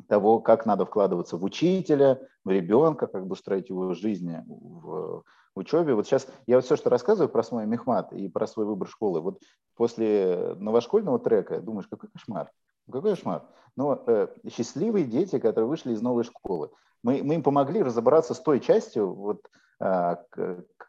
[0.08, 5.24] того, как надо вкладываться в учителя, в ребенка, как бы строить его жизнь в
[5.56, 5.94] учебе.
[5.94, 9.22] Вот сейчас я вот все, что рассказываю про свой мехмат и про свой выбор школы,
[9.22, 9.42] вот
[9.76, 12.52] после новошкольного трека думаешь, какой кошмар.
[12.92, 13.44] Какой кошмар.
[13.76, 16.72] Но э, счастливые дети, которые вышли из новой школы,
[17.04, 19.48] мы, мы им помогли разобраться с той частью, вот,
[19.80, 20.16] э,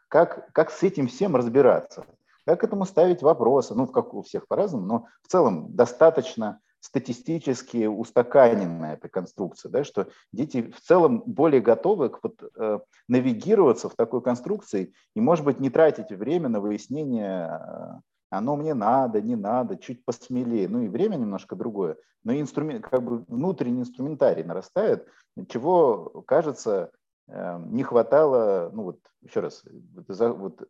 [0.08, 2.06] как, как с этим всем разбираться,
[2.44, 8.94] как этому ставить вопросы, ну, как у всех по-разному, но в целом достаточно статистически устаканенная
[8.94, 14.20] эта конструкция, да, что дети в целом более готовы к вот, э, навигироваться в такой
[14.20, 19.76] конструкции и, может быть, не тратить время на выяснение э, оно мне надо, не надо,
[19.76, 20.68] чуть посмелее.
[20.68, 25.06] Ну и время немножко другое, но инструмент, как бы внутренний инструментарий нарастает,
[25.48, 26.90] чего, кажется,
[27.28, 29.62] эм, не хватало, ну вот еще раз,
[30.08, 30.68] вот,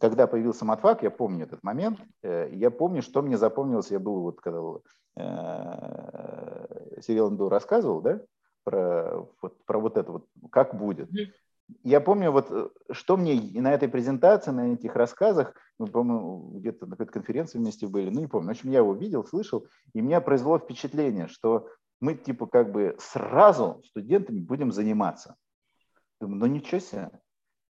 [0.00, 4.20] когда появился матфак, я помню этот момент, э, я помню, что мне запомнилось, я был
[4.20, 4.60] вот, когда
[5.16, 8.20] э, Сирил рассказывал, да,
[8.64, 11.10] про вот, про вот это вот, как будет
[11.82, 16.86] я помню, вот э, что мне на этой презентации, на этих рассказах, мы, по-моему, где-то
[16.86, 20.00] на какой-то конференции вместе были, ну не помню, в общем, я его видел, слышал, и
[20.00, 21.68] меня произвело впечатление, что
[22.00, 25.36] мы типа как бы сразу студентами будем заниматься.
[26.20, 27.10] Думаю, ну ничего себе.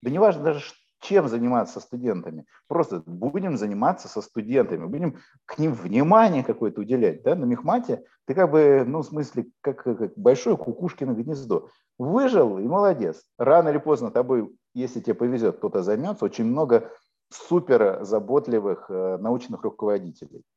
[0.02, 0.60] Да не важно даже,
[1.06, 2.46] чем заниматься со студентами?
[2.68, 7.22] Просто будем заниматься со студентами, будем к ним внимание какое-то уделять.
[7.22, 7.34] Да?
[7.34, 11.70] На мехмате ты как бы, ну, в смысле, как, как большое кукушкино гнездо.
[11.98, 13.24] Выжил и молодец.
[13.38, 16.24] Рано или поздно тобой, если тебе повезет, кто-то займется.
[16.24, 16.90] Очень много
[17.30, 20.42] супер заботливых э, научных руководителей.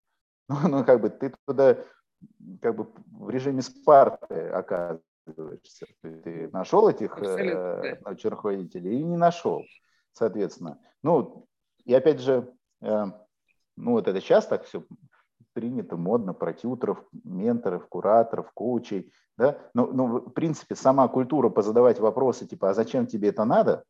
[0.52, 1.78] Ну, ну, как бы ты туда
[2.60, 5.86] как бы в режиме Спарты оказываешься.
[6.02, 9.64] Ты нашел этих э, научных руководителей или не нашел,
[10.14, 10.80] соответственно.
[11.04, 11.48] Ну,
[11.86, 12.52] и опять же,
[12.82, 13.06] э,
[13.78, 14.84] ну вот это сейчас так все
[15.54, 22.00] принято, модно, про тьютеров, менторов, кураторов, коучей, да, но, но в принципе сама культура позадавать
[22.00, 23.84] вопросы типа, а зачем тебе это надо,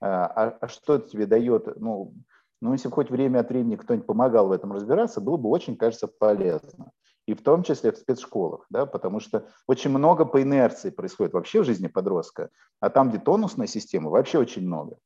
[0.00, 2.14] а, а, а что это тебе дает, ну,
[2.60, 5.76] ну, если бы хоть время от времени кто-нибудь помогал в этом разбираться, было бы очень,
[5.76, 6.92] кажется, полезно.
[7.26, 11.62] И в том числе в спецшколах, да, потому что очень много по инерции происходит вообще
[11.62, 12.50] в жизни подростка,
[12.80, 14.98] а там, где тонусная система, вообще очень много.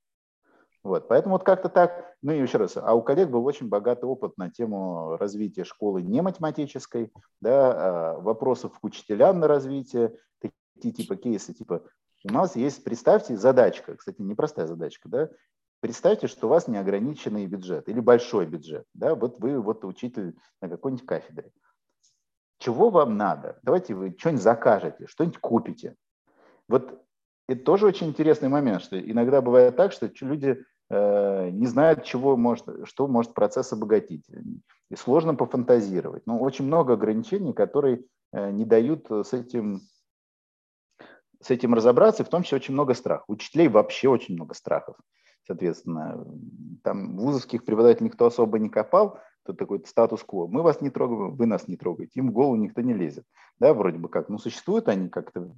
[0.88, 4.06] Вот, поэтому вот как-то так, ну и еще раз, а у коллег был очень богатый
[4.06, 10.94] опыт на тему развития школы не математической, да, а вопросов к учителям на развитие, такие
[10.94, 11.82] типа кейсы, типа
[12.24, 15.28] у нас есть, представьте, задачка, кстати, непростая задачка, да,
[15.80, 18.84] Представьте, что у вас неограниченный бюджет или большой бюджет.
[18.94, 19.14] Да?
[19.14, 21.52] Вот вы вот учитель на какой-нибудь кафедре.
[22.58, 23.60] Чего вам надо?
[23.62, 25.94] Давайте вы что-нибудь закажете, что-нибудь купите.
[26.68, 27.00] Вот
[27.48, 32.66] это тоже очень интересный момент, что иногда бывает так, что люди не знают, чего может,
[32.84, 34.24] что может процесс обогатить.
[34.90, 36.26] И сложно пофантазировать.
[36.26, 39.82] Но очень много ограничений, которые э, не дают с этим,
[41.42, 43.26] с этим разобраться, и в том числе очень много страхов.
[43.28, 44.96] У учителей вообще очень много страхов.
[45.46, 46.26] Соответственно,
[46.84, 50.46] там вузовских преподавателей никто особо не копал, тут такой статус-кво.
[50.46, 53.24] Мы вас не трогаем, вы нас не трогаете, им в голову никто не лезет.
[53.58, 54.28] Да, вроде бы как.
[54.28, 55.50] Ну, существуют они как-то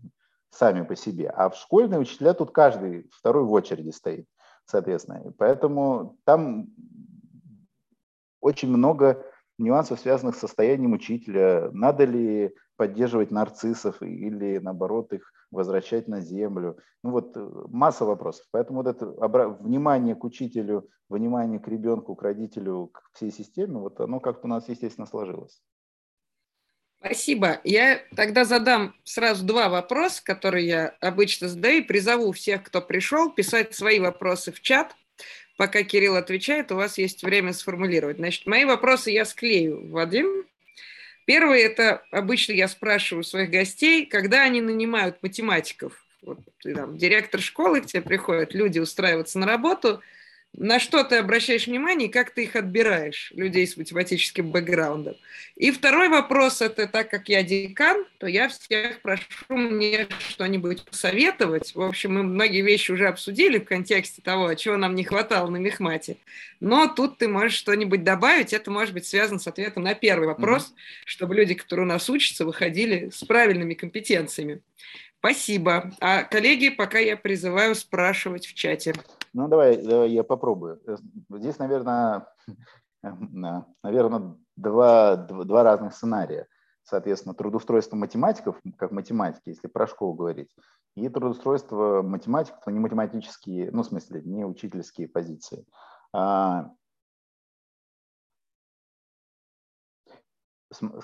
[0.50, 1.28] сами по себе.
[1.30, 4.26] А в школьные учителя тут каждый второй в очереди стоит,
[4.70, 5.22] соответственно.
[5.26, 6.68] И поэтому там
[8.40, 9.24] очень много
[9.58, 11.70] нюансов, связанных с состоянием учителя.
[11.72, 16.78] Надо ли поддерживать нарциссов или, наоборот, их возвращать на землю.
[17.02, 18.46] Ну вот э, масса вопросов.
[18.52, 19.06] Поэтому вот это
[19.60, 24.48] внимание к учителю, внимание к ребенку, к родителю, к всей системе, вот оно как-то у
[24.48, 25.60] нас, естественно, сложилось.
[27.02, 27.60] Спасибо.
[27.64, 33.32] Я тогда задам сразу два вопроса, которые я обычно задаю, и призову всех, кто пришел,
[33.32, 34.94] писать свои вопросы в чат.
[35.56, 38.18] Пока Кирилл отвечает, у вас есть время сформулировать.
[38.18, 40.44] Значит, мои вопросы я склею, Вадим,
[41.26, 46.04] Первое– это обычно я спрашиваю своих гостей, когда они нанимают математиков.
[46.22, 50.00] Вот, там, директор школы, к тебе приходят люди устраиваться на работу–
[50.52, 55.16] на что ты обращаешь внимание и как ты их отбираешь, людей с математическим бэкграундом.
[55.56, 61.74] И второй вопрос– это так как я декан, то я всех прошу мне что-нибудь посоветовать.
[61.74, 65.58] В общем, мы многие вещи уже обсудили в контексте того, чего нам не хватало на
[65.58, 66.16] мехмате.
[66.58, 68.52] Но тут ты можешь что-нибудь добавить.
[68.52, 71.02] Это может быть связано с ответом на первый вопрос, mm-hmm.
[71.06, 74.60] чтобы люди, которые у нас учатся, выходили с правильными компетенциями.
[75.20, 75.92] Спасибо.
[76.00, 78.94] А коллеги, пока я призываю спрашивать в чате.
[79.32, 80.80] Ну, давай, давай я попробую.
[80.86, 80.96] Э,
[81.30, 82.26] здесь, наверное,
[83.02, 86.48] наверное два, два разных сценария.
[86.82, 90.52] Соответственно, трудоустройство математиков, как математики, если про школу говорить,
[90.96, 95.64] и трудоустройство математиков, но не математические, ну, в смысле, не учительские позиции.
[96.12, 96.72] А,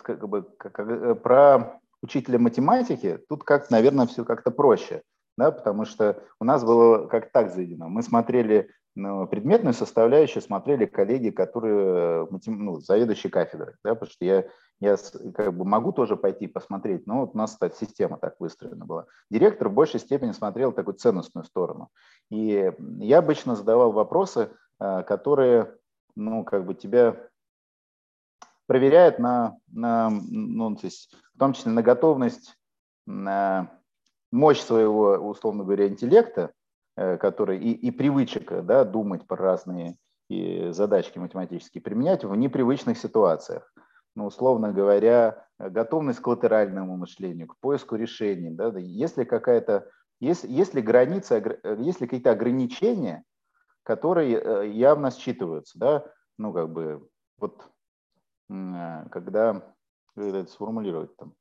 [0.03, 5.03] как бы, как, э, про учителя математики тут, как, наверное, все как-то проще–
[5.37, 7.89] да, потому что у нас было как так заведено.
[7.89, 14.47] Мы смотрели ну, предметную составляющую, смотрели коллеги, которые ну, заведующие кафедры, да, потому что я,
[14.81, 14.97] я
[15.35, 19.07] как бы могу тоже пойти посмотреть, но вот у нас так, система так выстроена была.
[19.31, 21.91] Директор в большей степени смотрел такую ценностную сторону.
[22.31, 25.77] И я обычно задавал вопросы, э, которые,
[26.15, 27.17] ну, как бы тебя
[28.67, 32.57] проверяют на, на ну, то есть, в том числе на готовность
[33.07, 33.71] на
[34.33, 36.53] мощь своего, условно говоря, интеллекта,
[36.97, 39.97] э, который и, и привычек да, думать про разные
[40.29, 43.73] и задачки математические применять в непривычных ситуациях.
[44.15, 48.51] Ну, условно говоря, готовность к латеральному мышлению, к поиску решений.
[48.51, 49.89] Да, если какая-то,
[50.21, 53.25] если, если граница, если какие-то ограничения,
[53.83, 56.05] которые э, явно считываются, да,
[56.39, 57.09] ну, как бы,
[57.39, 57.69] вот,
[58.51, 59.75] э, когда,
[60.15, 61.35] как это сформулировать там,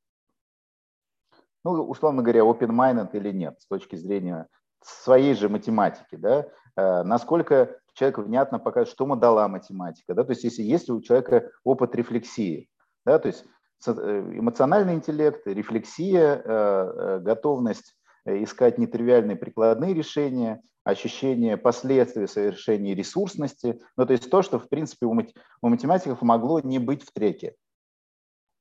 [1.65, 4.47] ну, условно говоря, open-minded или нет, с точки зрения
[4.81, 6.45] своей же математики, да,
[6.77, 11.01] э, насколько человек внятно показывает, что ему дала математика, да, то есть если есть у
[11.01, 12.69] человека опыт рефлексии,
[13.03, 13.45] да, то есть
[13.87, 17.97] э, эмоциональный интеллект, рефлексия, э, готовность
[18.27, 25.07] искать нетривиальные прикладные решения, ощущение последствий совершения ресурсности, ну, то есть то, что, в принципе,
[25.07, 27.55] у математиков могло не быть в треке.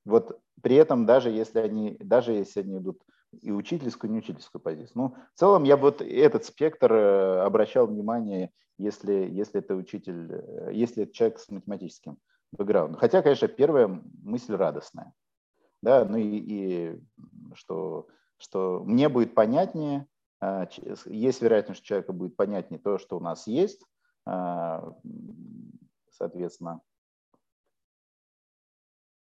[0.05, 2.99] Вот при этом даже если они, даже если они идут
[3.39, 4.93] и учительскую, и неучительскую позицию.
[4.95, 8.49] Ну, в целом я вот этот спектр э, обращал внимание,
[8.79, 12.17] если, если это учитель, э, если это человек с математическим
[12.51, 12.99] бэкграундом.
[12.99, 15.13] Хотя, конечно, первая мысль радостная.
[15.83, 16.99] Да, ну и, и
[17.53, 18.07] что,
[18.37, 20.07] что мне будет понятнее,
[20.41, 20.67] а,
[21.05, 23.85] есть вероятность, что человеку будет понятнее то, что у нас есть,
[24.25, 24.95] а,
[26.09, 26.81] соответственно,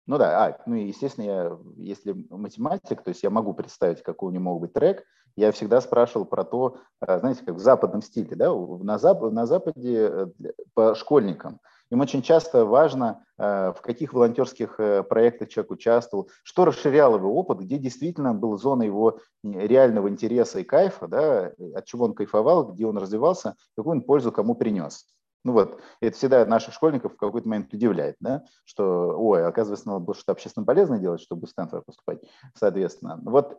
[0.09, 4.31] ну да, а, ну и естественно, я, если математик, то есть я могу представить, какой
[4.31, 5.05] у него мог быть трек,
[5.37, 9.45] я всегда спрашивал про то, а, знаете, как в западном стиле, да, на, Зап на
[9.45, 10.27] Западе э,
[10.73, 11.61] по школьникам.
[11.91, 17.35] Им очень часто важно, э, в каких волонтерских э, проектах человек участвовал, что расширяло его
[17.35, 22.73] опыт, где действительно была зона его реального интереса и кайфа, да, от чего он кайфовал,
[22.73, 25.07] где он развивался, какую он пользу кому принес.
[25.45, 30.01] Ну вот, это всегда наших школьников в какой-то момент удивляет, да, что, ой, оказывается, надо
[30.01, 32.21] было что-то общественно полезное делать, чтобы в Стэнфорд поступать,
[32.55, 33.21] соответственно.
[33.23, 33.59] Вот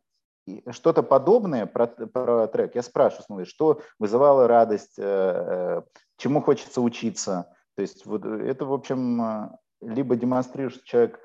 [0.72, 5.82] что-то подобное про, про трек я спрашиваю, смотри, что вызывало радость, э, э,
[6.18, 7.56] чему хочется учиться.
[7.76, 9.50] То есть вот это, в общем, э,
[9.82, 11.20] либо демонстрирует, что человек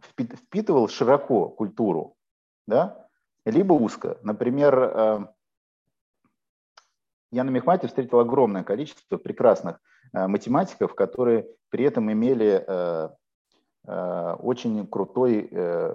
[0.00, 2.16] впитывал широко культуру,
[2.66, 3.06] да,
[3.44, 4.18] либо узко.
[4.22, 5.28] Например,
[7.30, 13.08] я на Мехмате встретил огромное количество прекрасных Э, математиков, которые при этом имели э,
[13.88, 15.50] э, очень крутой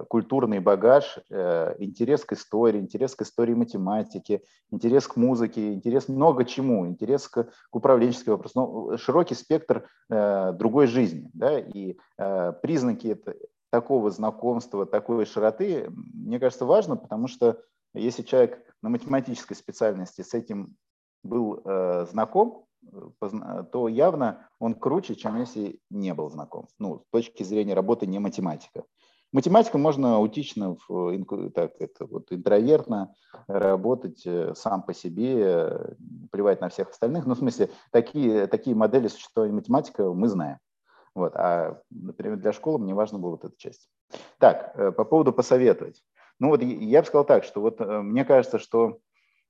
[0.08, 6.86] культурный багаж, интерес к истории, интерес к истории математики, интерес к музыке, интерес много чему,
[6.86, 11.30] интерес к, управленческим вопросам, ну, широкий спектр другой жизни.
[11.32, 11.96] Да, и
[12.60, 13.22] признаки
[13.70, 17.60] такого знакомства, такой широты, мне кажется, важно, потому что
[17.94, 20.76] если человек на математической специальности с этим
[21.22, 21.62] был
[22.10, 22.67] знаком,
[23.72, 26.68] то явно он круче, чем если не был знаком.
[26.78, 28.84] Ну, с точки зрения работы не математика.
[29.30, 30.76] Математика можно аутично,
[31.54, 33.14] так, это, вот, интровертно
[33.46, 35.96] работать э, сам по себе,
[36.30, 37.26] плевать на всех остальных.
[37.26, 40.58] Ну, в смысле, такие, такие модели существования математика мы знаем.
[41.14, 41.34] Вот.
[41.36, 43.90] А, например, для школы мне важно было вот эта часть.
[44.38, 46.02] Так, э, по поводу посоветовать.
[46.38, 49.00] Ну вот я бы сказал так, что вот э, мне кажется, что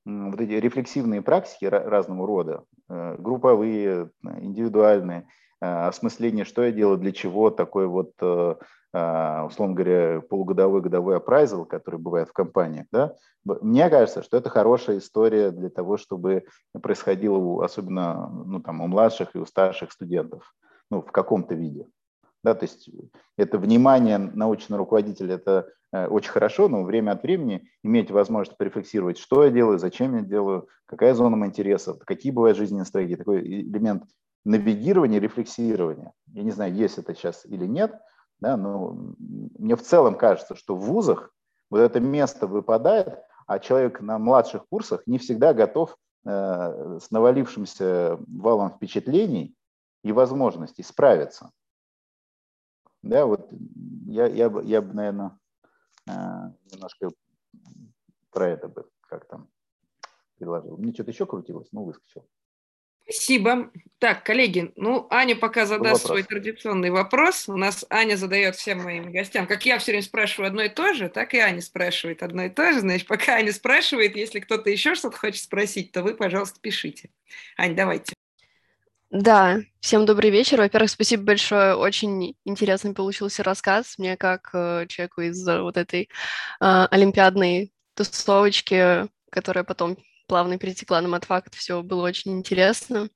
[0.05, 5.29] вот эти рефлексивные практики разного рода, э, групповые, индивидуальные,
[5.61, 8.55] э, осмысление, что я делаю, для чего, такой вот, э,
[8.95, 14.99] условно говоря, полугодовой годовой апрайзл, который бывает в компаниях, да, мне кажется, что это хорошая
[14.99, 16.45] история для того, чтобы
[16.83, 20.55] происходило, особенно ну, там, у младших и у старших студентов,
[20.91, 21.87] ну, в каком-то виде.
[22.45, 22.89] Да, то есть
[23.37, 29.19] это внимание научного руководителя, это Э, очень хорошо, но время от времени иметь возможность порефлексировать,
[29.19, 33.41] что я делаю, зачем я делаю, какая зона моих интересов, какие бывают жизненные стратегии, такой
[33.41, 34.05] элемент
[34.45, 36.13] навигирования, рефлексирования.
[36.33, 37.99] Я не знаю, есть это сейчас или нет,
[38.41, 41.33] да, но мне в целом кажется, что в вузах
[41.71, 45.97] вот это место выпадает, а человек на младших курсах не всегда готов
[46.27, 49.55] э, с навалившимся валом впечатлений
[50.05, 51.51] и возможностей справиться.
[53.03, 53.49] Да, вот
[54.07, 55.39] я, я, я бы, наверное,
[56.09, 57.11] Э, немножко
[58.31, 59.49] про это бы как там
[60.37, 60.77] предложил.
[60.77, 62.27] Мне что-то еще крутилось, ну, выскочил.
[63.03, 63.71] Спасибо.
[63.99, 67.49] Так, коллеги, ну, Аня пока задаст свой традиционный вопрос.
[67.49, 70.93] У нас Аня задает всем моим гостям, как я все время спрашиваю одно и то
[70.93, 72.81] же, так и Аня спрашивает одно и то же.
[72.81, 77.11] Значит, пока Аня спрашивает, если кто-то еще что-то хочет спросить, то вы, пожалуйста, пишите.
[77.57, 78.15] Ань, давайте.
[79.11, 80.59] Да, всем добрый вечер.
[80.59, 81.75] Во-первых, спасибо большое.
[81.75, 83.95] Очень интересный получился рассказ.
[83.97, 86.11] Мне как э, человеку из э, вот этой
[86.61, 93.09] э, олимпиадной тусовочки, которая потом плавно перетекла на матфакт, все было очень интересно.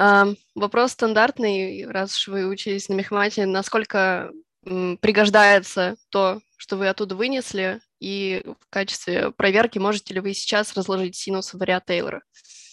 [0.00, 0.24] Э,
[0.54, 4.32] вопрос стандартный, раз уж вы учились на мехмате, насколько
[4.66, 10.74] м, пригождается то, что вы оттуда вынесли, и в качестве проверки можете ли вы сейчас
[10.74, 12.22] разложить синус вариа Тейлора?
[12.22, 12.63] А,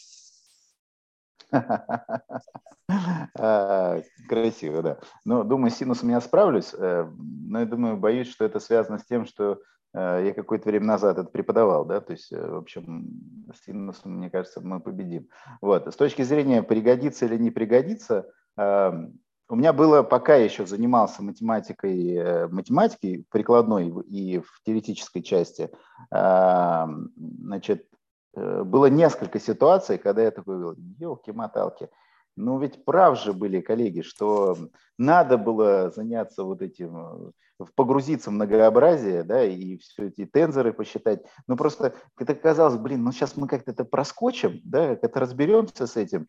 [4.28, 5.00] красиво, да.
[5.26, 7.10] Ну, думаю, с синусом я справлюсь, э,
[7.48, 9.60] но я думаю, боюсь, что это связано с тем, что
[9.94, 13.08] э, я какое-то время назад это преподавал, да, то есть, э, в общем,
[13.54, 15.28] с синусом, мне кажется, мы победим.
[15.62, 15.88] Вот.
[15.88, 22.48] С точки зрения пригодится или не пригодится, у меня было, пока я еще занимался математикой,
[22.50, 25.70] математикой прикладной и в теоретической части,
[26.10, 27.86] значит,
[28.36, 31.90] было несколько ситуаций, когда я такой говорил, елки-моталки,
[32.38, 34.58] Ну ведь прав же были коллеги, что
[34.98, 41.24] надо было заняться вот этим, э, погрузиться в многообразие, да, и все эти тензоры посчитать.
[41.48, 45.98] Ну просто это казалось, блин, ну сейчас мы как-то это проскочим, да, как-то разберемся с
[45.98, 46.28] этим.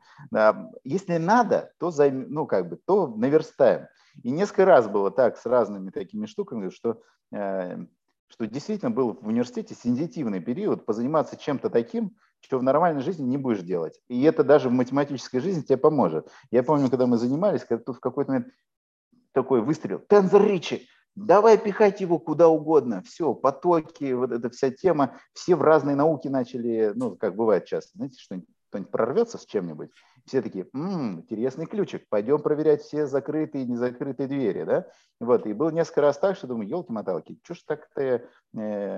[0.85, 3.87] Если надо, то, займ, ну как бы, то наверстаем.
[4.23, 7.01] И несколько раз было так с разными такими штуками, что
[7.33, 7.79] э,
[8.33, 13.37] что действительно был в университете сензитивный период позаниматься чем-то таким, что в нормальной жизни не
[13.37, 14.01] будешь делать.
[14.09, 16.29] И это даже в математической жизни тебе поможет.
[16.51, 18.55] Я помню, когда мы занимались, когда тут в какой-то момент
[19.33, 25.19] такой выстрел, Тензор Ричи, давай пихать его куда угодно, все, потоки, вот эта вся тема,
[25.35, 29.91] все в разные науки начали, ну, как бывает часто, знаете, что-нибудь кто-нибудь прорвется с чем-нибудь,
[30.25, 34.87] все такие, м-м, интересный ключик, пойдем проверять все закрытые и незакрытые двери, да?
[35.21, 38.23] Вот, и было несколько раз так, что думаю, елки-моталки, что ж так-то э,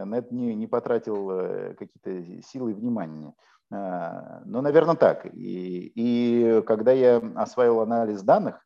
[0.04, 3.34] на это не, не потратил э, какие-то силы и внимание.
[3.72, 5.26] Э, ну, наверное, так.
[5.34, 8.64] И, и когда я осваивал анализ данных,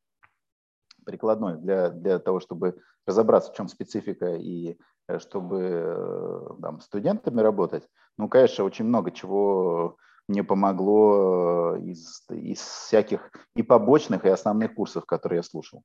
[1.06, 4.76] прикладной для, для того, чтобы разобраться, в чем специфика и
[5.08, 9.96] э, чтобы там, студентами работать, ну, конечно, очень много чего
[10.28, 15.82] мне помогло э, из, из всяких и побочных, и основных курсов, которые я слушал.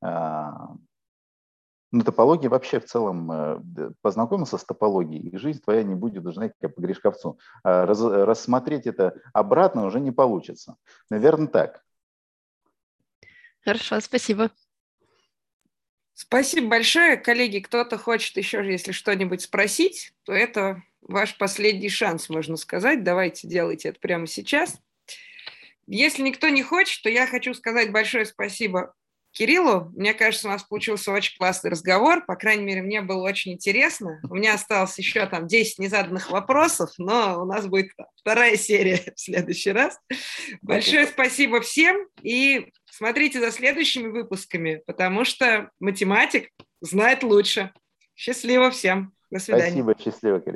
[0.00, 0.74] А,
[1.92, 6.54] ну, топология вообще в целом, э, познакомился с топологией, и жизнь твоя не будет, знаете,
[6.60, 7.38] как по Гришковцу.
[7.64, 10.76] А раз, рассмотреть это обратно уже не получится.
[11.10, 11.82] Наверное, так.
[13.64, 14.50] Хорошо, спасибо.
[16.18, 17.18] Спасибо большое.
[17.18, 23.04] Коллеги, кто-то хочет еще, если что-нибудь спросить, то это ваш последний шанс, можно сказать.
[23.04, 24.80] Давайте делайте это прямо сейчас.
[25.86, 28.94] Если никто не хочет, то я хочу сказать большое спасибо
[29.32, 29.92] Кириллу.
[29.94, 32.24] Мне кажется, у нас получился очень классный разговор.
[32.24, 34.18] По крайней мере, мне было очень интересно.
[34.30, 39.20] У меня осталось еще там 10 незаданных вопросов, но у нас будет вторая серия в
[39.20, 40.00] следующий раз.
[40.62, 46.50] Большое спасибо всем и смотрите за следующими выпусками, потому что математик
[46.80, 47.72] знает лучше.
[48.14, 49.12] Счастливо всем.
[49.30, 49.82] До свидания.
[49.82, 50.54] Спасибо, счастливо, коллеги.